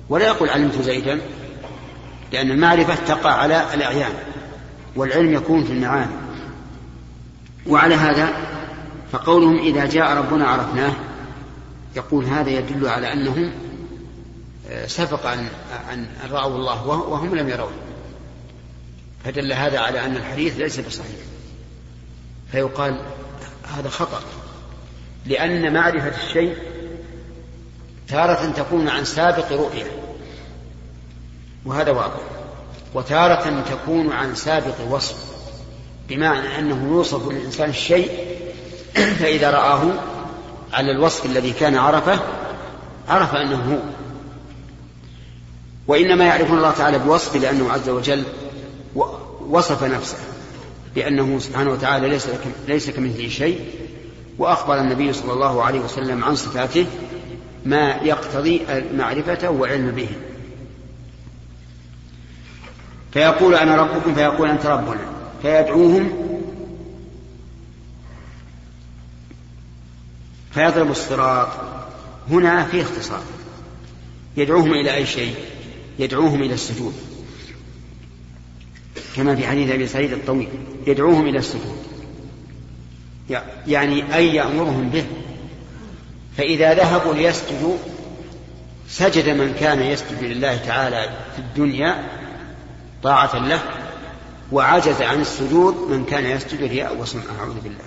ولا 0.09 0.25
يقول 0.25 0.49
علمت 0.49 0.81
زيدا 0.81 1.21
لأن 2.35 2.51
المعرفة 2.51 2.95
تقع 2.95 3.31
على 3.31 3.73
الأعيان 3.73 4.13
والعلم 4.95 5.33
يكون 5.33 5.63
في 5.63 5.71
المعاني. 5.71 6.11
وعلى 7.67 7.95
هذا 7.95 8.29
فقولهم 9.11 9.57
إذا 9.57 9.85
جاء 9.85 10.17
ربنا 10.17 10.47
عرفناه 10.47 10.93
يقول 11.95 12.25
هذا 12.25 12.49
يدل 12.49 12.87
على 12.87 13.13
أنهم 13.13 13.51
آه، 14.69 14.87
سبق 14.87 15.25
أن 15.25 15.47
أن 15.93 16.07
رأوا 16.31 16.55
الله 16.55 16.87
وهم 16.87 17.35
لم 17.35 17.49
يروه. 17.49 17.71
فدل 19.25 19.53
هذا 19.53 19.79
على 19.79 20.05
أن 20.05 20.15
الحديث 20.15 20.57
ليس 20.57 20.79
بصحيح. 20.79 21.19
فيقال 22.51 23.01
هذا 23.77 23.89
خطأ 23.89 24.21
لأن 25.25 25.73
معرفة 25.73 26.25
الشيء 26.27 26.55
تارة 28.07 28.51
تكون 28.51 28.89
عن 28.89 29.05
سابق 29.05 29.51
رؤية. 29.51 30.04
وهذا 31.65 31.91
واضح 31.91 32.19
وتارة 32.93 33.63
تكون 33.69 34.11
عن 34.11 34.35
سابق 34.35 34.75
وصف 34.89 35.15
بمعنى 36.09 36.59
أنه 36.59 36.87
يوصف 36.87 37.31
للإنسان 37.31 37.69
الشيء 37.69 38.09
فإذا 39.19 39.49
رآه 39.51 39.81
على 40.73 40.91
الوصف 40.91 41.25
الذي 41.25 41.51
كان 41.51 41.77
عرفه 41.77 42.19
عرف 43.09 43.35
أنه 43.35 43.73
هو. 43.73 43.79
وإنما 45.87 46.25
يعرفون 46.25 46.57
الله 46.57 46.71
تعالى 46.71 46.99
بوصفه 46.99 47.39
لأنه 47.39 47.71
عز 47.71 47.89
وجل 47.89 48.23
وصف 49.49 49.83
نفسه 49.83 50.17
بأنه 50.95 51.39
سبحانه 51.39 51.71
وتعالى 51.71 52.09
ليس 52.09 52.27
ليس 52.67 52.89
كمثله 52.89 53.29
شيء. 53.29 53.59
وأخبر 54.37 54.79
النبي 54.79 55.13
صلى 55.13 55.33
الله 55.33 55.63
عليه 55.63 55.79
وسلم 55.79 56.23
عن 56.23 56.35
صفاته 56.35 56.85
ما 57.65 57.95
يقتضي 58.03 58.61
معرفته 58.93 59.49
والعلم 59.49 59.91
به. 59.91 60.09
فيقول 63.15 63.55
أنا 63.55 63.75
ربكم 63.75 64.15
فيقول 64.15 64.49
أنت 64.49 64.65
ربنا 64.65 65.05
فيدعوهم 65.41 66.11
فيضرب 70.51 70.91
الصراط. 70.91 71.47
هنا 72.29 72.65
في 72.65 72.81
اختصار. 72.81 73.23
يدعوهم 74.37 74.71
إلى 74.71 74.95
أي 74.95 75.05
شيء؟ 75.05 75.35
يدعوهم 75.99 76.43
إلى 76.43 76.53
السجود. 76.53 76.93
كما 79.15 79.35
في 79.35 79.47
حديث 79.47 79.71
أبي 79.71 79.87
سعيد 79.87 80.13
الطويل. 80.13 80.49
يدعوهم 80.87 81.27
إلى 81.27 81.37
السجود. 81.37 81.77
يعني 83.67 84.15
أي 84.15 84.35
يأمرهم 84.35 84.89
به. 84.89 85.05
فإذا 86.37 86.73
ذهبوا 86.73 87.13
ليسجدوا 87.13 87.77
سجد 88.89 89.29
من 89.29 89.55
كان 89.59 89.81
يسجد 89.81 90.23
لله 90.23 90.57
تعالى 90.57 91.09
في 91.35 91.39
الدنيا 91.39 92.24
طاعة 93.05 93.47
له 93.47 93.59
وعجز 94.51 95.01
عن 95.01 95.21
السجود 95.21 95.75
من 95.89 96.05
كان 96.05 96.25
يسجد 96.25 96.63
رياء 96.63 96.97
وسمعة 96.97 97.39
أعوذ 97.39 97.59
بالله. 97.63 97.85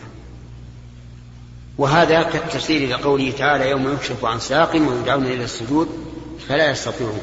وهذا 1.79 2.23
كالتفسير 2.23 2.91
لقوله 2.91 3.31
تعالى 3.31 3.71
يوم 3.71 3.93
يكشف 3.93 4.25
عن 4.25 4.41
ساق 4.41 4.73
ويدعون 4.75 5.27
إلى 5.27 5.45
السجود 5.45 5.89
فلا 6.49 6.71
يستطيعون. 6.71 7.21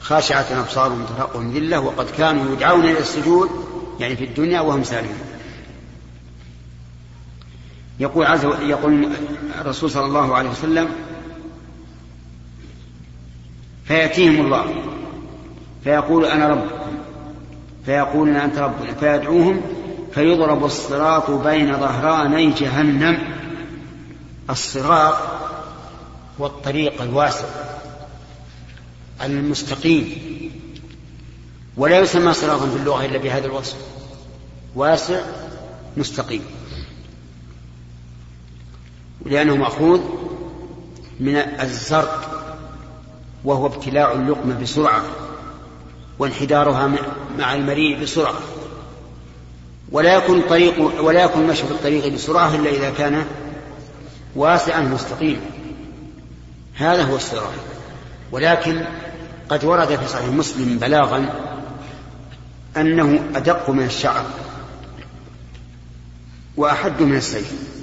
خاشعة 0.00 0.60
أبصارهم 0.60 1.04
ترهقهم 1.04 1.52
ذلة 1.52 1.80
وقد 1.80 2.10
كانوا 2.10 2.52
يدعون 2.52 2.84
إلى 2.84 2.98
السجود 2.98 3.50
يعني 4.00 4.16
في 4.16 4.24
الدنيا 4.24 4.60
وهم 4.60 4.84
سالمون. 4.84 5.20
يقول 8.00 8.26
عز 8.26 8.44
يقول 8.44 9.08
الرسول 9.60 9.90
صلى 9.90 10.04
الله 10.04 10.34
عليه 10.34 10.50
وسلم 10.50 10.88
فيأتيهم 13.84 14.44
الله 14.44 14.74
فيقول 15.84 16.24
أنا 16.24 16.48
ربكم 16.48 16.75
فيقولون 17.86 18.36
أنت 18.36 18.58
ربنا 18.58 18.94
فيدعوهم 18.94 19.60
فيضرب 20.12 20.64
الصراط 20.64 21.30
بين 21.30 21.80
ظهراني 21.80 22.50
جهنم. 22.50 23.18
الصراط 24.50 25.16
هو 26.40 26.46
الطريق 26.46 27.02
الواسع 27.02 27.48
المستقيم 29.24 30.06
ولا 31.76 31.98
يسمى 31.98 32.32
صراطا 32.32 32.68
في 32.68 32.76
اللغة 32.76 33.04
إلا 33.04 33.18
بهذا 33.18 33.46
الوصف. 33.46 33.76
واسع 34.74 35.20
مستقيم. 35.96 36.42
لأنه 39.24 39.56
مأخوذ 39.56 40.00
من 41.20 41.36
الزرق 41.36 42.32
وهو 43.44 43.66
ابتلاع 43.66 44.12
اللقمة 44.12 44.60
بسرعة. 44.60 45.02
وانحدارها 46.18 46.92
مع 47.38 47.54
المريء 47.54 48.02
بسرعة. 48.02 48.40
ولا 49.92 50.14
يكون 50.14 50.38
الطريق 50.38 51.02
ولا 51.02 51.22
يكون 51.22 51.42
المشي 51.42 51.66
في 51.66 51.70
الطريق 51.70 52.08
بسرعة 52.08 52.54
إلا 52.54 52.70
إذا 52.70 52.90
كان 52.90 53.24
واسعا 54.36 54.80
مستقيما. 54.80 55.40
هذا 56.74 57.02
هو 57.02 57.16
الصراط 57.16 57.52
ولكن 58.32 58.84
قد 59.48 59.64
ورد 59.64 59.96
في 59.96 60.08
صحيح 60.08 60.28
مسلم 60.28 60.78
بلاغا 60.78 61.34
أنه 62.76 63.24
أدق 63.34 63.70
من 63.70 63.84
الشعر 63.84 64.24
وأحد 66.56 67.02
من 67.02 67.16
السيف. 67.16 67.76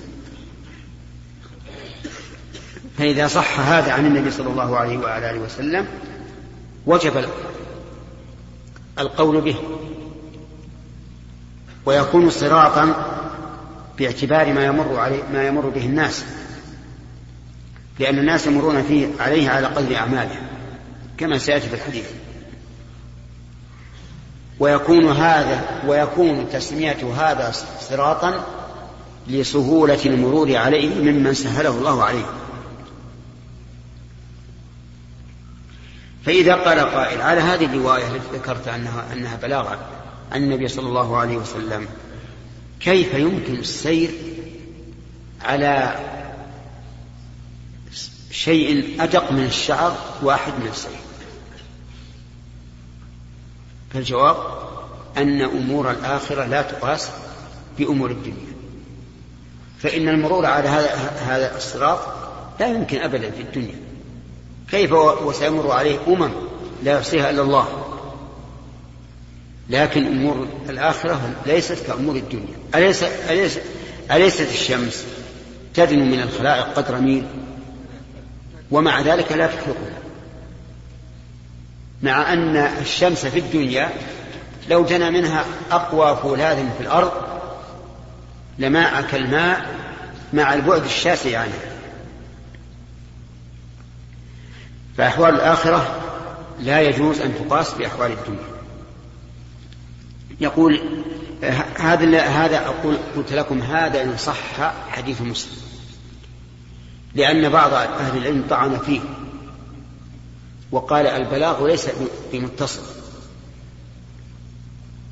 فإذا 2.97 3.27
صح 3.27 3.59
هذا 3.59 3.91
عن 3.91 4.05
النبي 4.05 4.31
صلى 4.31 4.47
الله 4.49 4.77
عليه 4.77 4.97
وعلى 4.97 5.31
آله 5.31 5.39
وسلم 5.39 5.87
وجب 6.85 7.25
القول 8.99 9.41
به 9.41 9.55
ويكون 11.85 12.29
صراطا 12.29 12.93
باعتبار 13.97 14.53
ما 14.53 14.65
يمر 14.65 14.99
عليه 14.99 15.23
ما 15.33 15.47
يمر 15.47 15.69
به 15.69 15.85
الناس 15.85 16.23
لأن 17.99 18.19
الناس 18.19 18.47
يمرون 18.47 18.83
فيه 18.83 19.07
عليه 19.19 19.49
على 19.49 19.67
قدر 19.67 19.95
أعمالهم 19.95 20.47
كما 21.17 21.37
سيأتي 21.37 21.69
في 21.69 21.75
الحديث. 21.75 22.05
ويكون 24.59 25.11
هذا 25.11 25.81
ويكون 25.87 26.49
تسمية 26.53 26.97
هذا 27.17 27.51
صراطا 27.79 28.45
لسهولة 29.27 29.99
المرور 30.05 30.55
عليه 30.55 31.11
ممن 31.11 31.33
سهله 31.33 31.69
الله 31.69 32.03
عليه. 32.03 32.25
فإذا 36.25 36.55
قال 36.55 36.79
قائل 36.79 37.21
على 37.21 37.41
هذه 37.41 37.65
الرواية 37.65 38.07
التي 38.07 38.37
ذكرت 38.37 38.67
أنها 38.67 39.13
أنها 39.13 39.35
بلاغة 39.35 39.79
عن 40.31 40.43
النبي 40.43 40.67
صلى 40.67 40.87
الله 40.87 41.17
عليه 41.17 41.37
وسلم 41.37 41.87
كيف 42.79 43.13
يمكن 43.13 43.55
السير 43.55 44.09
على 45.41 45.99
شيء 48.31 48.95
أدق 49.03 49.31
من 49.31 49.45
الشعر 49.45 49.97
وأحد 50.21 50.53
من 50.59 50.67
السيف 50.67 51.03
فالجواب 53.93 54.37
أن 55.17 55.41
أمور 55.41 55.91
الآخرة 55.91 56.45
لا 56.45 56.61
تقاس 56.61 57.09
بأمور 57.77 58.11
الدنيا. 58.11 58.53
فإن 59.79 60.09
المرور 60.09 60.45
على 60.45 60.69
هذا 60.69 60.95
هذا 61.25 61.57
الصراط 61.57 61.99
لا 62.59 62.67
يمكن 62.67 62.97
أبدا 62.97 63.31
في 63.31 63.41
الدنيا. 63.41 63.75
كيف 64.73 64.91
وسيمر 64.91 65.71
عليه 65.71 65.97
أمم 66.07 66.31
لا 66.83 66.97
يحصيها 66.97 67.29
إلا 67.29 67.41
الله. 67.41 67.67
لكن 69.69 70.07
أمور 70.07 70.47
الآخرة 70.69 71.19
ليست 71.45 71.87
كأمور 71.87 72.15
الدنيا. 72.15 72.55
أليس 72.75 73.03
أليس 73.03 73.59
أليست 74.11 74.51
الشمس 74.51 75.05
تدن 75.73 75.99
من 75.99 76.21
الخلائق 76.21 76.73
قدر 76.73 77.01
ميل؟ 77.01 77.25
ومع 78.71 79.01
ذلك 79.01 79.31
لا 79.31 79.47
تخلقها. 79.47 79.99
مع 82.01 82.33
أن 82.33 82.57
الشمس 82.57 83.25
في 83.25 83.39
الدنيا 83.39 83.89
لو 84.69 84.85
جنى 84.85 85.11
منها 85.11 85.45
أقوى 85.71 86.17
فولاذ 86.21 86.57
في 86.77 86.83
الأرض 86.83 87.11
لماء 88.59 89.01
كالماء 89.01 89.65
مع 90.33 90.53
البعد 90.53 90.83
الشاسع 90.83 91.39
عنه 91.39 91.72
فأحوال 94.97 95.35
الآخرة 95.35 95.99
لا 96.59 96.81
يجوز 96.81 97.21
أن 97.21 97.33
تقاس 97.35 97.73
بأحوال 97.73 98.11
الدنيا. 98.11 98.53
يقول 100.41 100.81
هذا 101.77 102.21
هذا 102.21 102.65
أقول 102.65 102.97
قلت 103.15 103.33
لكم 103.33 103.61
هذا 103.61 104.03
إن 104.03 104.17
صح 104.17 104.73
حديث 104.89 105.21
مسلم. 105.21 105.57
لأن 107.15 107.49
بعض 107.49 107.73
أهل 107.73 108.17
العلم 108.17 108.45
طعن 108.49 108.77
فيه. 108.77 108.99
وقال 110.71 111.07
البلاغ 111.07 111.67
ليس 111.67 111.89
بمتصل. 112.33 112.81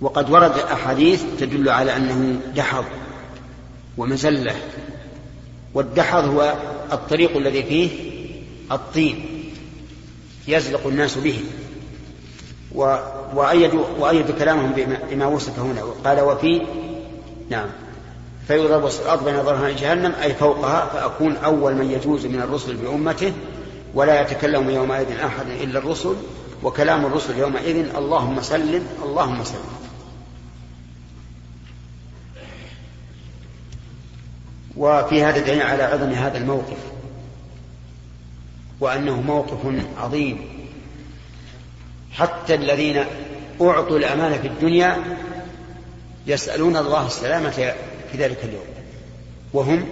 وقد 0.02 0.30
ورد 0.30 0.58
أحاديث 0.58 1.24
تدل 1.40 1.70
على 1.70 1.96
أنه 1.96 2.42
دحض 2.56 2.86
ومزلة. 3.98 4.56
والدحض 5.74 6.26
هو 6.26 6.54
الطريق 6.92 7.38
الذي 7.38 7.64
فيه 7.64 7.90
الطين. 8.72 9.41
يزلق 10.52 10.88
الناس 10.88 11.18
به. 11.18 11.44
وأيدوا 13.36 13.86
وأيدوا 14.00 14.36
كلامهم 14.36 14.72
بما, 15.12 15.26
وصف 15.26 15.60
هنا. 15.60 15.82
قال 16.06 16.22
وفي 16.22 16.62
نعم. 17.50 17.68
فيضرب 18.48 18.86
الأرض 19.02 19.26
بين 19.26 19.44
ظهرها 19.44 19.70
جهنم 19.70 20.14
أي 20.24 20.34
فوقها 20.34 20.86
فأكون 20.86 21.36
أول 21.36 21.76
من 21.76 21.92
يجوز 21.92 22.26
من 22.26 22.42
الرسل 22.42 22.76
بأمته 22.76 23.34
ولا 23.94 24.22
يتكلم 24.22 24.70
يومئذ 24.70 25.20
أحد 25.20 25.48
إلا 25.48 25.80
الرسل 25.80 26.16
وكلام 26.64 27.06
الرسل 27.06 27.40
يومئذ 27.40 27.96
اللهم 27.96 28.42
سلم 28.42 28.88
اللهم 29.04 29.44
سلم. 29.44 29.82
وفي 34.78 35.24
هذا 35.24 35.40
دليل 35.40 35.62
على 35.62 35.84
عظم 35.84 36.10
هذا 36.10 36.38
الموقف. 36.38 36.91
وأنه 38.82 39.22
موقف 39.22 39.60
عظيم. 39.98 40.42
حتى 42.12 42.56
الذين 42.56 43.04
أعطوا 43.62 43.98
الأمانة 43.98 44.38
في 44.38 44.48
الدنيا 44.48 44.98
يسألون 46.28 46.78
الله 46.78 47.08
السلامة 47.08 47.74
في 48.12 48.18
ذلك 48.18 48.44
اليوم. 48.44 48.66
وهم 49.54 49.88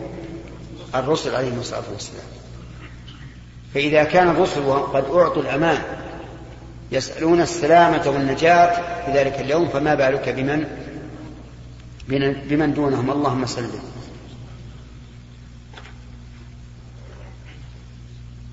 الرسل 0.95 1.35
عليهم 1.35 1.59
الصلاة 1.59 1.83
والسلام. 1.93 2.27
فإذا 3.73 4.03
كان 4.03 4.29
الرسل 4.29 4.71
قد 4.71 5.03
أعطوا 5.13 5.41
الأمان 5.41 5.81
يسألون 6.91 7.41
السلامة 7.41 8.09
والنجاة 8.09 8.75
في 9.05 9.11
ذلك 9.11 9.39
اليوم 9.39 9.69
فما 9.69 9.95
بالك 9.95 10.29
بمن 10.29 10.65
بمن 12.49 12.73
دونهم؟ 12.73 13.11
اللهم 13.11 13.45
سلم 13.45 13.98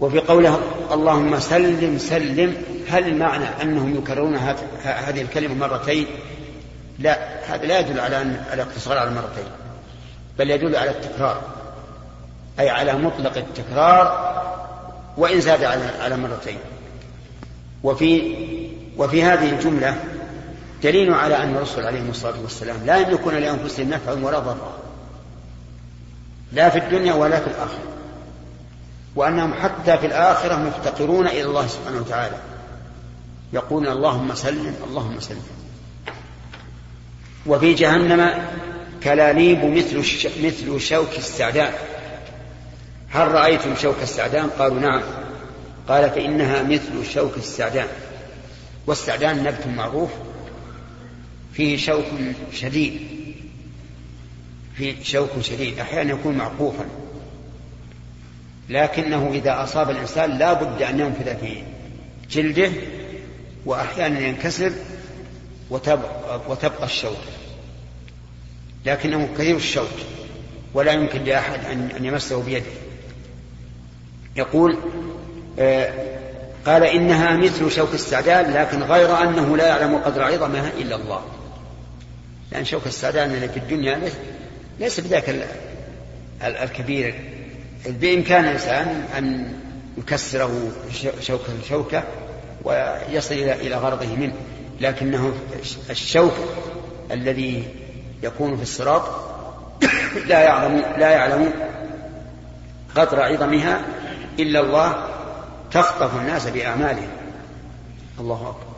وفي 0.01 0.19
قوله 0.19 0.61
اللهم 0.93 1.41
سلم 1.41 1.99
سلم 1.99 2.57
هل 2.89 3.09
المعنى 3.09 3.45
أنهم 3.63 3.97
يكررون 3.99 4.37
هذه 4.85 5.23
الكلمة 5.23 5.55
مرتين؟ 5.55 6.07
لا 6.99 7.19
هذا 7.55 7.67
لا 7.67 7.79
يدل 7.79 8.01
على 8.01 8.23
الاقتصار 8.53 8.99
على 8.99 9.11
مرتين 9.11 9.45
بل 10.39 10.51
يدل 10.51 10.77
على 10.77 10.91
التكرار 10.91 11.41
أي 12.61 12.71
على 12.71 12.93
مطلق 12.93 13.37
التكرار 13.37 14.37
وإن 15.17 15.41
زاد 15.41 15.65
على 15.65 15.85
على 16.01 16.17
مرتين. 16.17 16.59
وفي 17.83 18.37
وفي 18.99 19.23
هذه 19.23 19.51
الجملة 19.51 19.97
دليل 20.83 21.15
على 21.15 21.37
أن 21.37 21.57
الرسل 21.57 21.87
عليهم 21.87 22.11
الصلاة 22.11 22.41
والسلام 22.43 22.77
لا 22.87 22.97
يملكون 22.97 23.35
لأنفسهم 23.35 23.91
نفعا 23.91 24.15
ولا 24.15 24.39
ضرا 24.39 24.73
لا 26.53 26.69
في 26.69 26.79
الدنيا 26.79 27.15
ولا 27.15 27.41
في 27.41 27.47
الآخرة. 27.47 27.96
وأنهم 29.16 29.55
حتى 29.55 29.98
في 29.98 30.07
الآخرة 30.07 30.55
مفتقرون 30.55 31.26
إلى 31.26 31.44
الله 31.44 31.66
سبحانه 31.66 31.98
وتعالى. 31.98 32.37
يقولون 33.52 33.92
اللهم 33.92 34.35
سلم 34.35 34.74
اللهم 34.88 35.20
سلم. 35.20 35.42
وفي 37.46 37.74
جهنم 37.74 38.46
كلاليب 39.02 39.64
مثل 39.64 39.98
مثل 40.44 40.81
شوك 40.81 41.18
السعدان 41.18 41.72
هل 43.11 43.29
رأيتم 43.29 43.76
شوك 43.76 43.96
السعدان 44.02 44.50
قالوا 44.50 44.81
نعم. 44.81 45.02
قال 45.88 46.11
فإنها 46.11 46.62
مثل 46.62 47.12
شوك 47.12 47.37
السعدان 47.37 47.88
والسعدان 48.87 49.44
نبت 49.44 49.66
معروف. 49.66 50.11
فيه 51.52 51.76
شوك 51.76 52.05
شديد. 52.52 53.00
فيه 54.76 54.94
شوك 55.02 55.31
شديد. 55.40 55.79
أحيانا 55.79 56.12
يكون 56.12 56.35
معقوفا. 56.35 56.85
لكنه 58.68 59.31
إذا 59.35 59.62
أصاب 59.62 59.90
الإنسان 59.90 60.38
لا 60.38 60.52
بد 60.52 60.83
أن 60.83 61.00
ينفذ 61.00 61.37
في 61.37 61.62
جلده 62.31 62.70
وأحيانا 63.66 64.20
ينكسر 64.20 64.72
وتبقى, 65.70 66.85
الشوك. 66.85 67.16
لكنه 68.87 69.29
كثير 69.38 69.57
الشوك 69.57 69.88
ولا 70.74 70.92
يمكن 70.92 71.24
لأحد 71.24 71.64
أن 71.96 72.05
يمسه 72.05 72.42
بيده. 72.42 72.66
يقول 74.37 74.79
آه، 75.59 75.92
قال 76.66 76.85
إنها 76.85 77.37
مثل 77.37 77.70
شوك 77.70 77.94
السعدان 77.94 78.52
لكن 78.52 78.83
غير 78.83 79.22
أنه 79.22 79.57
لا 79.57 79.66
يعلم 79.66 79.96
قدر 79.96 80.22
عظمها 80.22 80.70
إلا 80.79 80.96
الله. 80.96 81.24
لأن 82.52 82.64
شوك 82.64 82.87
السعدان 82.87 83.31
اللي 83.31 83.48
في 83.48 83.57
الدنيا 83.57 84.11
ليس 84.81 85.00
بذاك 85.00 85.48
الكبير 86.42 87.14
بإمكان 87.87 88.45
الإنسان 88.45 89.05
أن 89.19 89.53
يكسره 89.99 90.71
شوكة 91.21 91.53
شوكة 91.69 92.05
ويصل 92.65 93.35
إلى 93.35 93.75
غرضه 93.75 94.17
منه 94.17 94.35
لكنه 94.81 95.33
الشوك 95.91 96.35
الذي 97.11 97.65
يكون 98.23 98.57
في 98.57 98.62
الصراط 98.62 99.03
لا 100.29 100.41
يعلم 100.41 100.77
لا 100.99 101.11
يعلم 101.11 101.53
قدر 102.97 103.21
عظمها 103.21 103.81
إلا 104.39 104.61
الله 104.61 105.07
تخطف 105.71 106.17
الناس 106.17 106.49
بأعمالهم. 106.49 107.09
الله 108.21 108.35
أكبر. 108.35 108.77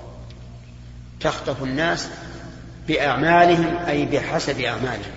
تخطف 1.20 1.62
الناس 1.62 2.08
بأعمالهم 2.88 3.76
أي 3.88 4.04
بحسب 4.04 4.60
أعمالهم. 4.60 5.12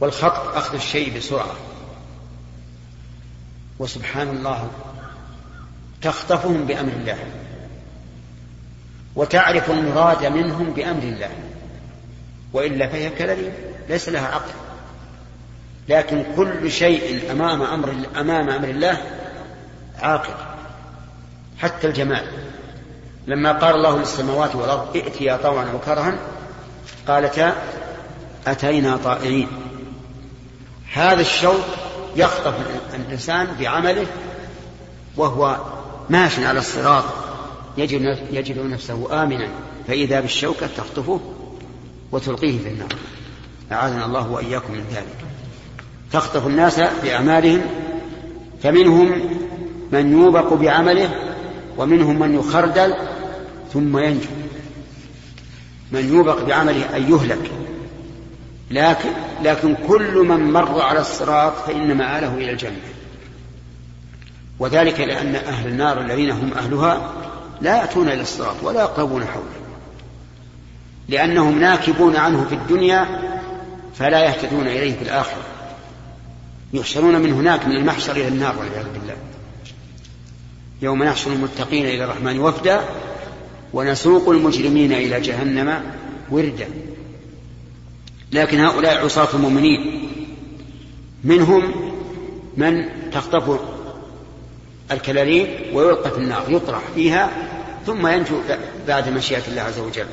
والخطف 0.00 0.56
أخذ 0.56 0.74
الشيء 0.74 1.16
بسرعة. 1.18 1.54
وسبحان 3.78 4.28
الله 4.28 4.68
تخطفهم 6.02 6.64
بأمر 6.64 6.92
الله 6.92 7.18
وتعرف 9.16 9.70
المراد 9.70 10.24
منهم 10.24 10.70
بأمر 10.70 11.02
الله. 11.02 11.30
وإلا 12.52 12.88
فهي 12.88 13.10
كالذي 13.10 13.52
ليس 13.88 14.08
لها 14.08 14.26
عقل. 14.26 14.52
لكن 15.88 16.24
كل 16.36 16.70
شيء 16.70 17.30
أمام 17.32 17.62
أمر 17.62 17.94
أمام 18.16 18.50
أمر 18.50 18.68
الله 18.68 18.96
عاقل. 19.98 20.34
حتى 21.58 21.86
الجمال. 21.86 22.26
لما 23.26 23.52
قال 23.52 23.74
الله 23.74 23.98
للسماوات 23.98 24.56
والأرض 24.56 24.96
ائتيا 24.96 25.36
طوعا 25.36 25.72
وكرها 25.74 26.14
قالتا 27.08 27.54
أتينا 28.46 28.96
طائعين. 28.96 29.48
هذا 30.92 31.20
الشوق 31.20 31.64
يخطف 32.16 32.54
الإنسان 32.94 33.46
بعمله 33.60 34.06
وهو 35.16 35.56
ماش 36.10 36.38
على 36.38 36.58
الصراط 36.58 37.04
يجد, 37.78 38.18
يجد 38.32 38.58
نفسه 38.58 39.22
آمنا 39.22 39.48
فإذا 39.88 40.20
بالشوكة 40.20 40.66
تخطفه 40.76 41.20
وتلقيه 42.12 42.58
في 42.58 42.68
النار. 42.68 42.88
أعاذنا 43.72 44.06
الله 44.06 44.30
وإياكم 44.30 44.72
من 44.72 44.84
ذلك. 44.90 45.16
تخطف 46.12 46.46
الناس 46.46 46.80
بأعمالهم 47.02 47.60
فمنهم 48.62 49.36
من 49.92 50.12
يوبق 50.12 50.52
بعمله 50.52 51.10
ومنهم 51.78 52.18
من 52.18 52.34
يخردل 52.34 52.94
ثم 53.72 53.98
ينجو. 53.98 54.28
من 55.92 56.14
يوبق 56.14 56.42
بعمله 56.42 56.96
أن 56.96 57.12
يهلك. 57.12 57.50
لكن 58.70 59.08
لكن 59.42 59.76
كل 59.88 60.14
من 60.14 60.52
مر 60.52 60.80
على 60.80 61.00
الصراط 61.00 61.52
فإن 61.66 61.96
مآله 61.96 62.34
إلى 62.34 62.50
الجنة. 62.50 62.80
وذلك 64.58 65.00
لأن 65.00 65.34
أهل 65.34 65.68
النار 65.68 66.00
الذين 66.00 66.30
هم 66.30 66.52
أهلها 66.52 67.12
لا 67.60 67.76
يأتون 67.76 68.08
إلى 68.08 68.22
الصراط 68.22 68.56
ولا 68.62 68.80
يقربون 68.80 69.24
حوله. 69.26 69.44
لأنهم 71.08 71.60
ناكبون 71.60 72.16
عنه 72.16 72.44
في 72.44 72.54
الدنيا 72.54 73.06
فلا 73.94 74.24
يهتدون 74.24 74.66
إليه 74.66 74.96
في 74.96 75.02
الآخرة. 75.02 75.42
يحشرون 76.72 77.20
من 77.20 77.32
هناك 77.32 77.66
من 77.66 77.76
المحشر 77.76 78.12
إلى 78.12 78.28
النار 78.28 78.58
والعياذ 78.58 78.86
بالله. 78.92 79.16
يوم 80.82 81.02
نحشر 81.02 81.32
المتقين 81.32 81.86
إلى 81.86 82.04
الرحمن 82.04 82.38
وفدا 82.38 82.80
ونسوق 83.72 84.28
المجرمين 84.28 84.92
إلى 84.92 85.20
جهنم 85.20 85.82
وردا. 86.30 86.68
لكن 88.32 88.60
هؤلاء 88.60 89.04
عصاة 89.04 89.28
المؤمنين. 89.34 90.10
منهم 91.24 91.92
من 92.56 92.88
تخطف 93.12 93.60
الكلاليب 94.92 95.74
ويلقى 95.74 96.10
في 96.10 96.18
النار 96.18 96.44
يطرح 96.48 96.82
فيها 96.94 97.30
ثم 97.86 98.06
ينجو 98.06 98.40
بعد 98.88 99.08
مشيئة 99.08 99.48
الله 99.48 99.62
عز 99.62 99.78
وجل. 99.78 100.06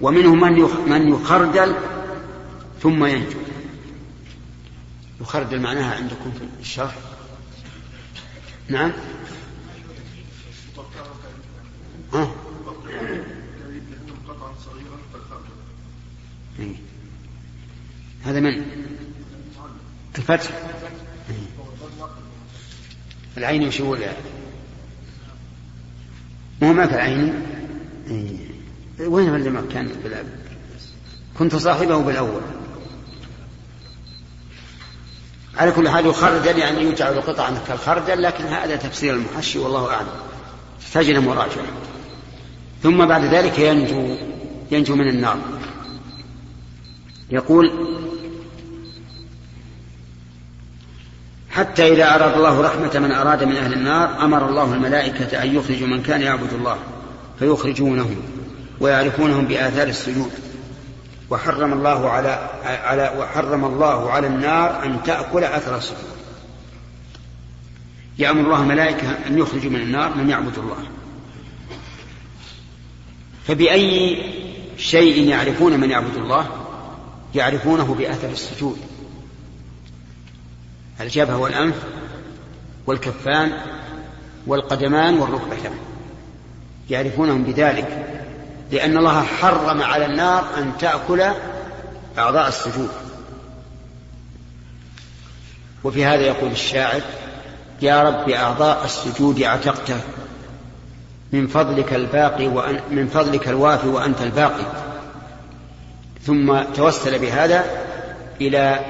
ومنهم 0.00 0.40
من 0.40 0.52
من 0.86 1.08
يخردل 1.14 1.74
ثم 2.82 3.04
ينجو. 3.04 3.38
يخردل 5.20 5.60
معناها 5.60 5.94
عندكم 5.94 6.30
في 6.30 6.60
الشرح؟ 6.60 6.94
نعم 8.68 8.92
ها 18.24 18.29
من 18.40 18.62
الفتح. 20.18 20.50
العين 23.36 23.68
وش 23.68 23.80
يقول 23.80 23.98
مو 26.62 26.72
ما 26.72 26.84
العين 26.84 27.42
إيه. 28.10 28.36
وين 29.06 29.34
اللي 29.34 29.62
كان 29.72 29.90
كنت 31.38 31.56
صاحبه 31.56 31.98
بالأول. 31.98 32.40
على 35.56 35.72
كل 35.72 35.88
حال 35.88 36.06
يخرجل 36.06 36.58
يعني 36.58 36.80
يجعل 36.80 37.20
قطعا 37.20 37.58
كالخردل 37.68 38.22
لكن 38.22 38.44
هذا 38.44 38.76
تفسير 38.76 39.14
المحشي 39.14 39.58
والله 39.58 39.90
أعلم. 39.90 40.08
تحتاج 40.80 41.10
إلى 41.10 41.20
مراجعة. 41.20 41.66
ثم 42.82 43.06
بعد 43.06 43.24
ذلك 43.24 43.58
ينجو 43.58 44.16
ينجو 44.70 44.96
من 44.96 45.08
النار. 45.08 45.38
يقول 47.30 47.70
حتى 51.50 51.92
إذا 51.92 52.14
أراد 52.14 52.34
الله 52.34 52.60
رحمة 52.60 52.98
من 52.98 53.12
أراد 53.12 53.44
من 53.44 53.56
أهل 53.56 53.72
النار 53.72 54.24
أمر 54.24 54.48
الله 54.48 54.74
الملائكة 54.74 55.42
أن 55.42 55.56
يخرجوا 55.56 55.88
من 55.88 56.02
كان 56.02 56.22
يعبد 56.22 56.52
الله 56.52 56.78
فيخرجونهم 57.38 58.22
ويعرفونهم 58.80 59.44
بآثار 59.44 59.88
السجود. 59.88 60.30
وحرم 61.30 61.72
الله 61.72 62.10
على 62.10 62.50
على 62.64 63.14
وحرم 63.18 63.64
الله 63.64 64.10
على 64.10 64.26
النار 64.26 64.84
أن 64.84 65.02
تأكل 65.02 65.44
أثر 65.44 65.76
السجود. 65.76 66.10
يأمر 68.18 68.40
الله 68.40 68.62
الملائكة 68.62 69.08
أن 69.26 69.38
يخرجوا 69.38 69.70
من 69.70 69.80
النار 69.80 70.14
من 70.14 70.30
يعبد 70.30 70.58
الله. 70.58 70.84
فبأي 73.46 74.22
شيء 74.78 75.28
يعرفون 75.28 75.80
من 75.80 75.90
يعبد 75.90 76.16
الله؟ 76.16 76.46
يعرفونه 77.34 77.94
بأثر 77.94 78.28
السجود. 78.28 78.78
الجبهة 81.00 81.36
والأنف 81.38 81.74
والكفان 82.86 83.52
والقدمان 84.46 85.18
والركبتان. 85.18 85.72
يعرفونهم 86.90 87.44
بذلك 87.44 88.06
لأن 88.72 88.96
الله 88.96 89.22
حرم 89.22 89.82
على 89.82 90.06
النار 90.06 90.44
أن 90.58 90.72
تأكل 90.78 91.22
أعضاء 92.18 92.48
السجود. 92.48 92.90
وفي 95.84 96.04
هذا 96.04 96.20
يقول 96.20 96.50
الشاعر 96.50 97.00
يا 97.82 98.02
رب 98.02 98.28
أعضاء 98.28 98.84
السجود 98.84 99.42
عتقته 99.42 100.00
من 101.32 101.46
فضلك 101.46 101.92
الباقي 101.94 102.46
وأن 102.46 102.80
من 102.90 103.06
فضلك 103.06 103.48
الوافي 103.48 103.88
وأنت 103.88 104.22
الباقي. 104.22 104.64
ثم 106.26 106.62
توسل 106.62 107.18
بهذا 107.18 107.64
إلى 108.40 108.80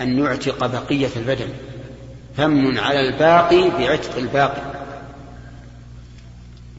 أن 0.00 0.18
يعتق 0.18 0.66
بقية 0.66 1.10
البدن. 1.16 1.48
فمن 2.36 2.78
على 2.78 3.08
الباقي 3.08 3.70
بعتق 3.70 4.16
الباقي. 4.16 4.62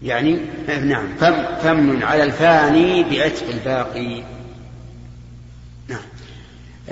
يعني 0.03 0.39
نعم 0.67 1.07
فمن 1.63 2.03
على 2.03 2.23
الفاني 2.23 3.03
بعتق 3.03 3.49
الباقي. 3.49 4.23
نعم. 5.87 6.01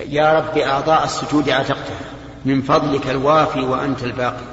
يا 0.10 0.40
رب 0.40 0.58
أعضاء 0.58 1.04
السجود 1.04 1.50
عتقتها. 1.50 2.00
من 2.46 2.62
فضلك 2.62 3.10
الوافي 3.10 3.60
وأنت 3.60 4.04
الباقي. 4.04 4.46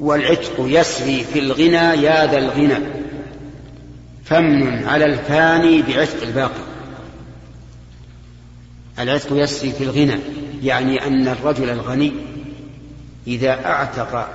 والعتق 0.00 0.54
يسري 0.58 1.24
في 1.24 1.38
الغنى 1.38 2.02
يا 2.02 2.26
ذا 2.26 2.38
الغنى. 2.38 2.86
فمن 4.24 4.84
على 4.84 5.04
الفاني 5.04 5.82
بعتق 5.82 6.22
الباقي. 6.22 6.75
العتق 8.98 9.28
يسري 9.32 9.72
في 9.72 9.84
الغنى؟ 9.84 10.20
يعني 10.62 11.06
أن 11.06 11.28
الرجل 11.28 11.70
الغني 11.70 12.12
إذا 13.26 13.66
أعتق 13.66 14.28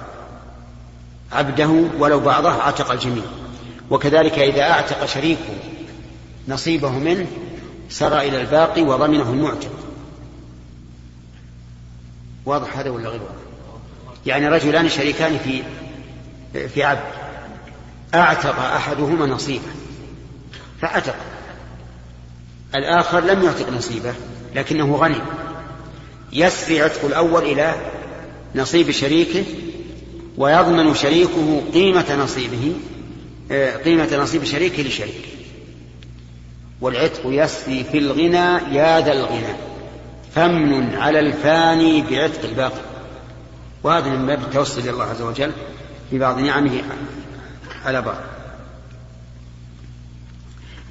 عبده 1.31 1.67
ولو 1.99 2.19
بعضه 2.19 2.61
اعتق 2.61 2.91
الجميع. 2.91 3.23
وكذلك 3.89 4.39
إذا 4.39 4.61
أعتق 4.61 5.05
شريكه 5.05 5.53
نصيبه 6.47 6.91
منه 6.91 7.27
سرى 7.89 8.27
إلى 8.27 8.41
الباقي 8.41 8.81
وضمنه 8.81 9.29
المعتق. 9.29 9.71
واضح 12.45 12.77
هذا 12.77 12.89
ولا 12.89 13.09
غير 13.09 13.21
واضح؟ 13.21 13.35
يعني 14.25 14.47
رجلان 14.47 14.89
شريكان 14.89 15.37
في 15.37 15.63
في 16.67 16.83
عبد. 16.83 17.03
أعتق 18.13 18.59
أحدهما 18.59 19.25
نصيبه 19.25 19.67
فعتق. 20.81 21.15
الآخر 22.75 23.19
لم 23.19 23.43
يعتق 23.43 23.69
نصيبه. 23.69 24.13
لكنه 24.55 24.95
غني. 24.95 25.21
يسري 26.33 26.81
عتق 26.81 27.05
الأول 27.05 27.43
إلى 27.43 27.75
نصيب 28.55 28.91
شريكه 28.91 29.43
ويضمن 30.37 30.93
شريكه 30.93 31.61
قيمة 31.73 32.15
نصيبه 32.15 32.73
آه، 33.51 33.77
قيمة 33.77 34.17
نصيب 34.17 34.43
شريكه 34.43 34.83
لشريكه. 34.83 35.27
والعتق 36.81 37.21
يسري 37.25 37.83
في 37.91 37.97
الغنى 37.97 38.75
يا 38.75 39.01
ذا 39.01 39.13
الغنى. 39.13 39.55
فمن 40.35 40.95
على 40.95 41.19
الفاني 41.19 42.01
بعتق 42.01 42.43
الباقي. 42.43 42.81
وهذا 43.83 44.09
من 44.09 44.27
باب 44.27 44.41
التوسل 44.41 44.89
الله 44.89 45.03
عز 45.03 45.21
وجل 45.21 45.51
في 46.09 46.19
بعض 46.19 46.39
نعمه 46.39 46.81
على 47.85 48.01
بعض. 48.01 48.17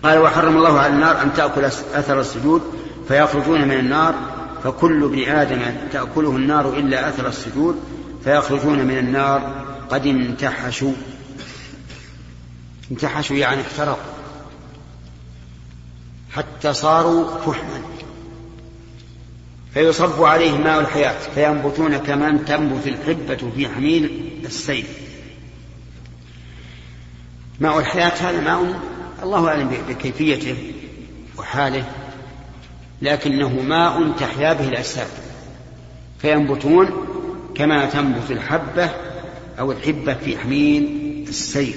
قال 0.03 0.19
وحرم 0.19 0.57
الله 0.57 0.79
على 0.79 0.93
النار 0.93 1.23
أن 1.23 1.35
تأكل 1.35 1.65
أثر 1.65 2.21
السجود 2.21 2.63
فيخرجون 3.11 3.69
من 3.69 3.79
النار 3.79 4.15
فكل 4.65 5.05
ابن 5.05 5.31
آدم 5.31 5.61
تأكله 5.93 6.37
النار 6.37 6.79
إلا 6.79 7.09
أثر 7.09 7.29
السجود 7.29 7.81
فيخرجون 8.25 8.79
من 8.79 8.99
النار 8.99 9.65
قد 9.91 10.07
انتحشوا. 10.07 10.93
انتحشوا 12.91 13.37
يعني 13.37 13.61
احترقوا. 13.61 14.13
حتى 16.31 16.73
صاروا 16.73 17.39
فحما 17.39 17.83
فيصب 19.75 20.23
عليهم 20.23 20.65
ماء 20.65 20.81
الحياة 20.81 21.19
فينبتون 21.35 21.97
كما 21.97 22.39
تنبت 22.47 22.87
الحبة 22.87 23.51
في 23.57 23.69
حميل 23.69 24.31
السيل 24.45 24.89
ماء 27.61 27.79
الحياة 27.79 28.31
هذا 28.31 28.41
ماء 28.41 28.81
الله 29.23 29.49
أعلم 29.49 29.71
بكيفيته 29.89 30.73
وحاله. 31.39 32.00
لكنه 33.03 33.49
ماء 33.49 34.13
تحيا 34.19 34.53
به 34.53 34.69
الأجساد 34.69 35.07
فينبتون 36.19 36.91
كما 37.55 37.87
تنبت 37.87 38.31
الحبة 38.31 38.91
أو 39.59 39.73
الحبة 39.73 40.15
في 40.15 40.39
حميل 40.39 41.25
السيل 41.29 41.77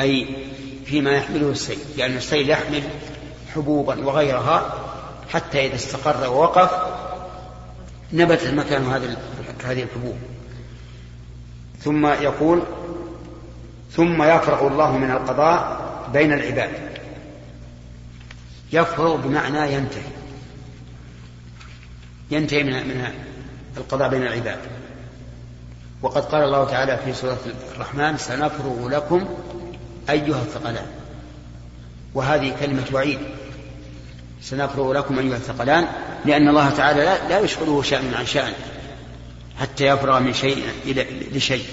أي 0.00 0.26
فيما 0.84 1.10
يحمله 1.10 1.50
السيل 1.50 1.78
لأن 1.96 2.16
السيل 2.16 2.50
يحمل 2.50 2.82
حبوبا 3.54 4.06
وغيرها 4.06 4.74
حتى 5.32 5.66
إذا 5.66 5.74
استقر 5.74 6.30
ووقف 6.30 6.70
نبت 8.12 8.46
مكان 8.46 8.84
هذه 9.64 9.82
الحبوب. 9.82 10.16
ثم 11.80 12.06
يقول 12.06 12.62
ثم 13.92 14.22
يفرغ 14.22 14.66
الله 14.66 14.98
من 14.98 15.10
القضاء 15.10 15.80
بين 16.12 16.32
العباد. 16.32 16.70
يفرغ 18.72 19.16
بمعنى 19.16 19.74
ينتهي. 19.74 20.10
ينتهي 22.30 22.62
من 22.62 22.72
من 22.72 23.08
القضاء 23.76 24.08
بين 24.08 24.22
العباد. 24.22 24.58
وقد 26.02 26.24
قال 26.24 26.44
الله 26.44 26.64
تعالى 26.64 26.98
في 27.04 27.12
سورة 27.12 27.38
الرحمن 27.74 28.16
سنفرغ 28.16 28.88
لكم 28.88 29.28
أيها 30.10 30.42
الثقلان. 30.42 30.86
وهذه 32.14 32.56
كلمة 32.60 32.84
وعيد. 32.92 33.18
سنفرغ 34.42 34.92
لكم 34.92 35.18
أيها 35.18 35.36
الثقلان 35.36 35.86
لأن 36.24 36.48
الله 36.48 36.70
تعالى 36.70 37.04
لا, 37.04 37.28
لا 37.28 37.38
يشغله 37.38 37.82
شأن 37.82 38.14
عن 38.14 38.26
شأن 38.26 38.52
حتى 39.60 39.86
يفرغ 39.86 40.20
من 40.20 40.34
شيء 40.34 40.64
إلى 40.84 41.06
لشيء. 41.32 41.64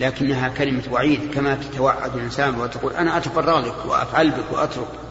لكنها 0.00 0.48
كلمة 0.48 0.82
وعيد 0.90 1.34
كما 1.34 1.54
تتوعد 1.54 2.16
الإنسان 2.16 2.60
وتقول 2.60 2.92
أنا 2.92 3.16
أتفرغ 3.16 3.60
لك 3.60 3.86
وأفعل 3.86 4.30
بك 4.30 4.52
وأترك. 4.52 5.07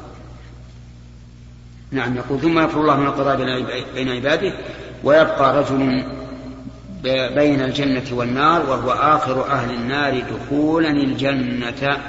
نعم 1.91 2.15
يقول 2.15 2.41
ثم 2.41 2.59
يفرغ 2.59 2.81
الله 2.81 2.95
من 2.95 3.05
القضاء 3.05 3.37
بين 3.95 4.09
عباده 4.09 4.53
ويبقى 5.03 5.63
رجل 5.63 6.03
بين 7.35 7.61
الجنة 7.61 8.05
والنار 8.11 8.69
وهو 8.69 8.91
آخر 8.91 9.51
أهل 9.51 9.73
النار 9.73 10.21
دخولا 10.21 10.89
الجنة. 10.89 12.03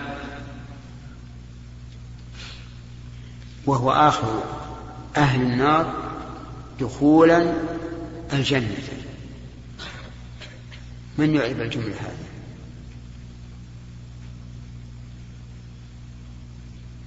وهو 3.67 3.91
آخر 3.93 4.43
أهل 5.17 5.43
النار 5.43 5.95
دخولا 6.81 7.53
الجنة. 8.33 8.89
من 11.19 11.35
يعرف 11.35 11.61
الجملة 11.61 11.97
هذه؟ 11.97 12.29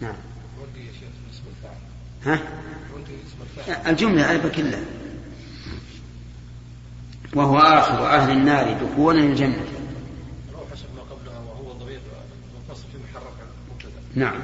نعم. 0.01 0.15
ها؟ 2.25 2.60
الجملة 3.87 4.31
أيضا 4.31 4.49
كلها 4.49 4.81
وهو 7.35 7.59
آخر 7.59 8.07
أهل 8.07 8.31
النار 8.31 8.73
دخولا 8.85 9.19
الجنة. 9.19 9.65
حسب 10.71 10.85
ما 10.95 11.01
قبلها 11.01 11.39
وهو 11.39 11.71
ضمير 11.71 11.99
منفصل 12.55 12.83
في 12.91 12.97
محرك 12.97 13.33
مبتدأ. 13.71 14.01
نعم. 14.15 14.41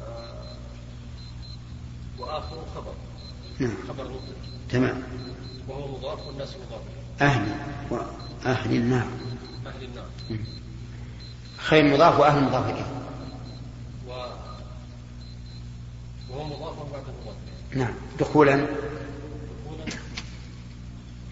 آه، 0.00 0.56
وآخر 2.18 2.56
خبر. 2.74 2.94
نعم. 3.58 3.74
خبر 3.88 4.04
مبتدأ. 4.04 4.36
تمام. 4.70 5.02
وهو 5.68 5.98
مضاف 5.98 6.26
والناس 6.26 6.48
مضاف. 6.48 6.80
أهل 7.20 7.46
وأهل 7.90 8.76
النار. 8.76 9.06
أهل 9.66 9.84
النار. 9.84 10.06
خير 11.58 11.94
مضاف 11.94 12.20
وأهل 12.20 12.44
مضاف 12.44 12.70
إليه 12.70 12.86
و 14.08 14.10
وهو 16.30 16.44
مضاف 16.44 16.92
بعد 16.92 17.02
المضاف 17.08 17.36
نعم. 17.76 17.94
دخولا. 18.20 18.66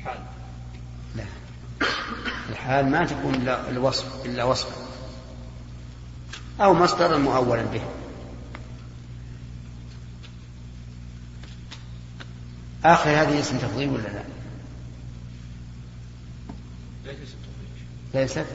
حال. 0.05 0.19
لا. 1.17 1.25
الحال 2.51 2.91
ما 2.91 3.05
تكون 3.05 3.35
إلا 3.35 3.71
الوصف 3.71 4.27
إلا 4.27 4.45
وصفا. 4.45 4.77
أو 6.61 6.75
مصدرا 6.75 7.19
مؤولا 7.19 7.63
به. 7.63 7.83
آخر 12.85 13.11
هذه 13.11 13.41
اسم 13.41 13.59
تفضيل 13.59 13.89
ولا 13.89 14.03
لا؟ 14.03 14.25
ليست؟ 18.15 18.47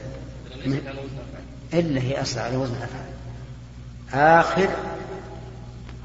إلا 1.74 2.00
هي 2.00 2.22
أصل 2.22 2.38
على 2.38 2.56
وزن 2.56 2.74
أفعال. 2.74 3.10
آخر 4.12 4.68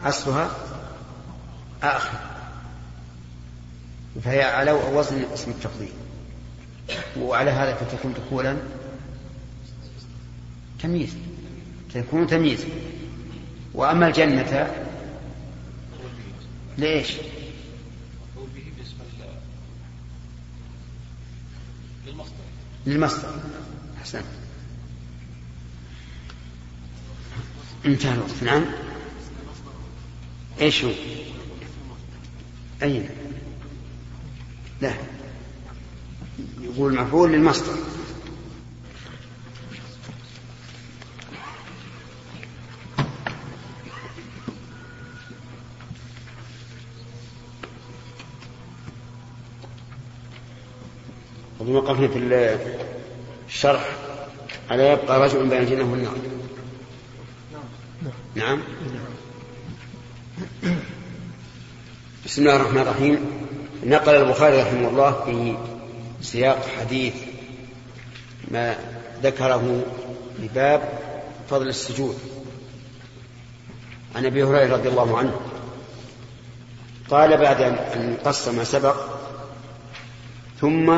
أصلها 0.03 0.64
آخر. 1.85 2.19
فهي 4.23 4.43
على 4.43 4.71
وزن 4.71 5.25
اسم 5.33 5.51
التفضيل. 5.51 5.93
وعلى 7.17 7.51
هذا 7.51 7.75
فتكون 7.75 8.13
دخولا 8.13 8.57
تمييز. 10.79 11.15
تكون 11.93 12.27
تمييز. 12.27 12.65
وأما 13.73 14.07
الجنة 14.07 14.75
ليش؟ 16.77 17.13
للمصدر. 22.85 23.39
أحسنت. 23.97 24.25
انتهى 27.85 28.13
الوقت. 28.13 28.43
نعم. 28.43 28.65
إيش 30.61 30.83
هو؟ 30.83 30.91
أين؟ 32.83 33.09
لا. 34.81 34.93
يقول 36.61 36.95
مفعول 36.95 37.31
للمصدر. 37.31 37.73
وقفنا 51.59 52.07
في 52.07 52.17
الشرح 53.47 53.89
على 54.69 54.83
يبقى 54.83 55.19
رجل 55.19 55.49
بين 55.49 55.61
الجنة 55.61 55.91
والنار 55.91 56.17
بسم 62.35 62.47
الله 62.47 62.55
الرحمن 62.55 62.81
الرحيم. 62.81 63.47
نقل 63.83 64.15
البخاري 64.15 64.61
رحمه 64.61 64.87
الله 64.87 65.11
في 65.25 65.57
سياق 66.21 66.67
حديث 66.79 67.13
ما 68.51 68.75
ذكره 69.23 69.83
لباب 70.39 70.81
فضل 71.49 71.67
السجود. 71.67 72.19
عن 74.15 74.25
أبي 74.25 74.43
هريرة 74.43 74.73
رضي 74.73 74.89
الله 74.89 75.17
عنه. 75.17 75.39
قال 77.09 77.37
بعد 77.37 77.61
أن 77.61 78.17
قص 78.25 78.47
ما 78.47 78.63
سبق 78.63 78.95
ثم 80.61 80.95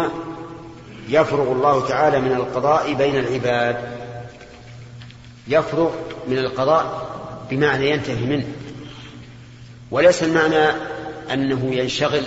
يفرغ 1.10 1.52
الله 1.52 1.88
تعالى 1.88 2.20
من 2.22 2.32
القضاء 2.32 2.94
بين 2.94 3.16
العباد. 3.16 3.78
يفرغ 5.48 5.92
من 6.28 6.38
القضاء 6.38 7.10
بمعنى 7.50 7.90
ينتهي 7.90 8.26
منه. 8.26 8.48
وليس 9.92 10.24
المعنى 10.24 10.97
أنه 11.34 11.76
ينشغل 11.76 12.24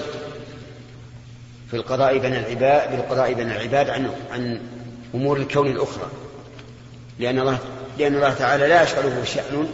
في 1.70 1.76
القضاء 1.76 2.18
بين 2.18 2.32
العباد 2.32 2.90
بالقضاء 2.90 3.34
بين 3.34 3.51
العباد 3.51 3.90
عن 3.90 4.11
عن 4.32 4.61
أمور 5.14 5.36
الكون 5.36 5.66
الأخرى. 5.66 6.07
لأن 7.18 7.38
الله 7.38 7.59
لأن 7.98 8.14
الله 8.14 8.34
تعالى 8.34 8.68
لا 8.68 8.82
يشغله 8.82 9.24
شأن 9.24 9.68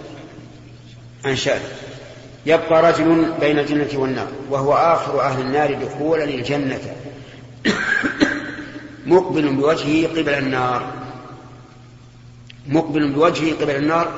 عن 1.24 1.36
شانه 1.36 1.68
يبقى 2.46 2.92
رجل 2.92 3.32
بين 3.40 3.58
الجنة 3.58 4.00
والنار 4.00 4.28
وهو 4.50 4.74
آخر 4.74 5.20
أهل 5.20 5.40
النار 5.40 5.74
دخولا 5.74 6.24
الجنه 6.24 6.80
مقبل 9.06 9.54
بوجهه 9.54 10.08
قبل 10.08 10.28
النار. 10.28 10.92
مقبل 12.68 13.12
بوجهه 13.12 13.54
قبل 13.60 13.76
النار 13.76 14.12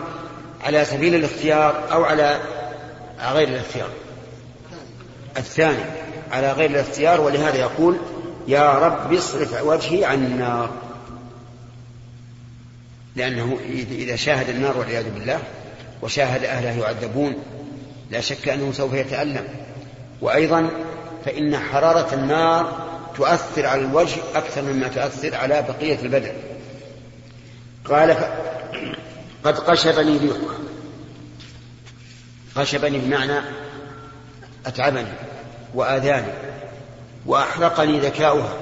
على 0.64 0.84
سبيل 0.84 1.14
الاختيار 1.14 1.92
أو 1.92 2.04
على 2.04 2.40
غير 3.32 3.48
الاختيار. 3.48 3.88
الثاني 5.38 5.84
على 6.32 6.52
غير 6.52 6.70
الاختيار 6.70 7.20
ولهذا 7.20 7.56
يقول 7.56 7.96
يا 8.48 8.72
رب 8.72 9.12
اصرف 9.12 9.62
وجهي 9.62 10.04
عن 10.04 10.24
النار. 10.24 10.70
لأنه 13.16 13.58
إذا 13.90 14.16
شاهد 14.16 14.48
النار 14.48 14.78
والعياذ 14.78 15.10
بالله 15.10 15.38
وشاهد 16.02 16.44
أهلها 16.44 16.72
يعذبون 16.72 17.36
لا 18.10 18.20
شك 18.20 18.48
أنه 18.48 18.72
سوف 18.72 18.94
يتألم. 18.94 19.44
وأيضا 20.20 20.70
فإن 21.24 21.58
حرارة 21.58 22.14
النار 22.14 22.88
تؤثر 23.16 23.66
على 23.66 23.80
الوجه 23.80 24.16
أكثر 24.34 24.62
مما 24.62 24.88
تؤثر 24.88 25.34
على 25.34 25.62
بقية 25.62 25.98
البدن. 26.02 26.32
قال 27.84 28.14
ف... 28.14 28.24
قد 29.44 29.58
قشبني 29.58 30.16
ريحها 30.16 30.58
قشبني 32.56 32.98
بمعنى 32.98 33.40
أتعبني. 34.66 35.27
وآذاني 35.74 36.32
وأحرقني 37.26 38.00
ذكاؤها 38.00 38.52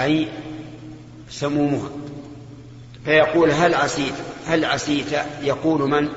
أي 0.00 0.28
سمومها. 1.30 1.88
فيقول 3.04 3.50
هل 3.50 3.74
عسيت 3.74 4.14
هل 4.46 4.64
عسيت؟ 4.64 5.12
يقول 5.42 5.90
من؟ 5.90 6.08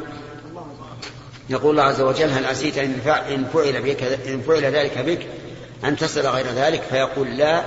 يقول 1.49 1.71
الله 1.71 1.83
عز 1.83 2.01
وجل 2.01 2.29
هل 2.29 2.45
عسيت 2.45 2.77
إن 2.77 3.45
فعل 3.53 3.81
بك 3.81 4.03
إن 4.03 4.41
فعل 4.41 4.63
ذلك 4.63 4.97
بك 4.97 5.27
أن 5.85 5.95
تصل 5.95 6.27
غير 6.27 6.45
ذلك؟ 6.47 6.81
فيقول 6.81 7.37
لا 7.37 7.63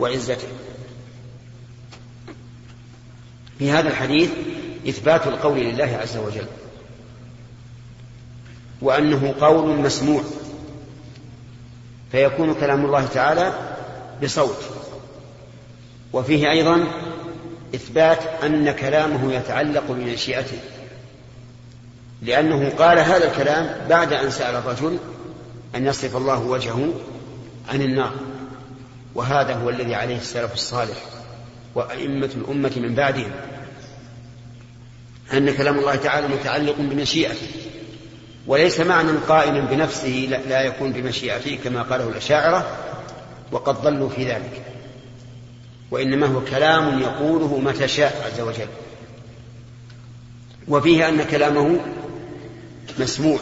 وعزته. 0.00 0.48
في 3.58 3.70
هذا 3.70 3.88
الحديث 3.88 4.30
إثبات 4.88 5.26
القول 5.26 5.58
لله 5.60 5.98
عز 6.02 6.16
وجل 6.16 6.46
وأنه 8.82 9.34
قول 9.40 9.76
مسموع. 9.76 10.22
فيكون 12.12 12.54
كلام 12.54 12.84
الله 12.84 13.06
تعالى 13.06 13.52
بصوت. 14.22 14.64
وفيه 16.12 16.50
أيضا 16.50 16.86
إثبات 17.74 18.18
أن 18.44 18.70
كلامه 18.70 19.32
يتعلق 19.32 19.84
بمشيئته 19.88 20.58
لأنه 22.22 22.72
قال 22.78 22.98
هذا 22.98 23.30
الكلام 23.30 23.88
بعد 23.88 24.12
أن 24.12 24.30
سأل 24.30 24.54
الرجل 24.54 24.98
أن 25.74 25.86
يصرف 25.86 26.16
الله 26.16 26.40
وجهه 26.40 26.88
عن 27.68 27.82
النار. 27.82 28.12
وهذا 29.14 29.54
هو 29.54 29.70
الذي 29.70 29.94
عليه 29.94 30.16
السلف 30.16 30.54
الصالح 30.54 30.96
وأئمة 31.74 32.30
الأمة 32.36 32.72
من 32.76 32.94
بعدهم 32.94 33.30
أن 35.32 35.54
كلام 35.54 35.78
الله 35.78 35.94
تعالى 35.94 36.28
متعلق 36.28 36.74
بمشيئته. 36.78 37.46
وليس 38.50 38.80
معنى 38.80 39.12
قائما 39.28 39.60
بنفسه 39.60 40.40
لا 40.48 40.62
يكون 40.62 40.92
بمشيئته 40.92 41.58
كما 41.64 41.82
قاله 41.82 42.08
الأشاعرة 42.08 42.78
وقد 43.52 43.82
ضلوا 43.82 44.08
في 44.08 44.32
ذلك. 44.32 44.62
وإنما 45.90 46.26
هو 46.26 46.44
كلام 46.44 47.00
يقوله 47.00 47.58
متى 47.58 47.88
شاء 47.88 48.32
عز 48.32 48.40
وجل. 48.40 48.68
وفيه 50.68 51.08
أن 51.08 51.22
كلامه 51.22 51.80
مسموع 52.98 53.38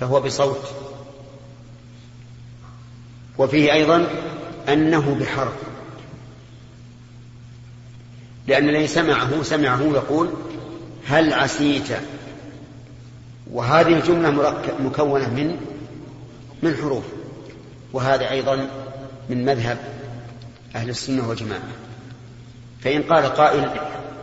فهو 0.00 0.20
بصوت. 0.20 0.68
وفيه 3.38 3.72
أيضا 3.72 4.06
أنه 4.68 5.16
بحرف. 5.20 5.54
لأن 8.46 8.68
الذي 8.68 8.86
سمعه 8.86 9.42
سمعه 9.42 9.82
يقول 9.82 10.30
هل 11.06 11.32
عسيت؟ 11.32 11.88
وهذه 13.52 13.92
الجملة 13.96 14.54
مكونة 14.80 15.28
من 15.28 15.56
من 16.62 16.76
حروف 16.76 17.04
وهذا 17.92 18.30
أيضا 18.30 18.68
من 19.30 19.44
مذهب 19.44 19.78
أهل 20.76 20.90
السنة 20.90 21.28
والجماعة. 21.28 21.68
فإن 22.80 23.02
قال 23.02 23.24
قائل 23.24 23.70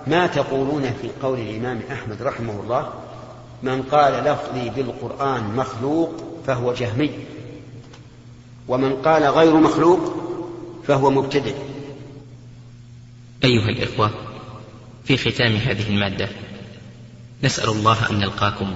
ما 0.07 0.28
تقولون 0.28 0.82
في 1.01 1.09
قول 1.23 1.39
الإمام 1.39 1.80
أحمد 1.91 2.21
رحمه 2.21 2.61
الله؟ 2.63 2.93
من 3.63 3.84
قال 3.84 4.23
لفظي 4.23 4.69
بالقرآن 4.69 5.55
مخلوق 5.55 6.41
فهو 6.47 6.73
جهمي 6.73 7.11
ومن 8.67 8.95
قال 8.95 9.23
غير 9.23 9.55
مخلوق 9.55 9.99
فهو 10.88 11.11
مبتدع 11.11 11.51
أيها 13.43 13.69
الإخوة 13.69 14.11
في 15.05 15.17
ختام 15.17 15.55
هذه 15.55 15.89
المادة 15.89 16.30
نسأل 17.43 17.69
الله 17.69 18.09
أن 18.09 18.19
نلقاكم. 18.19 18.75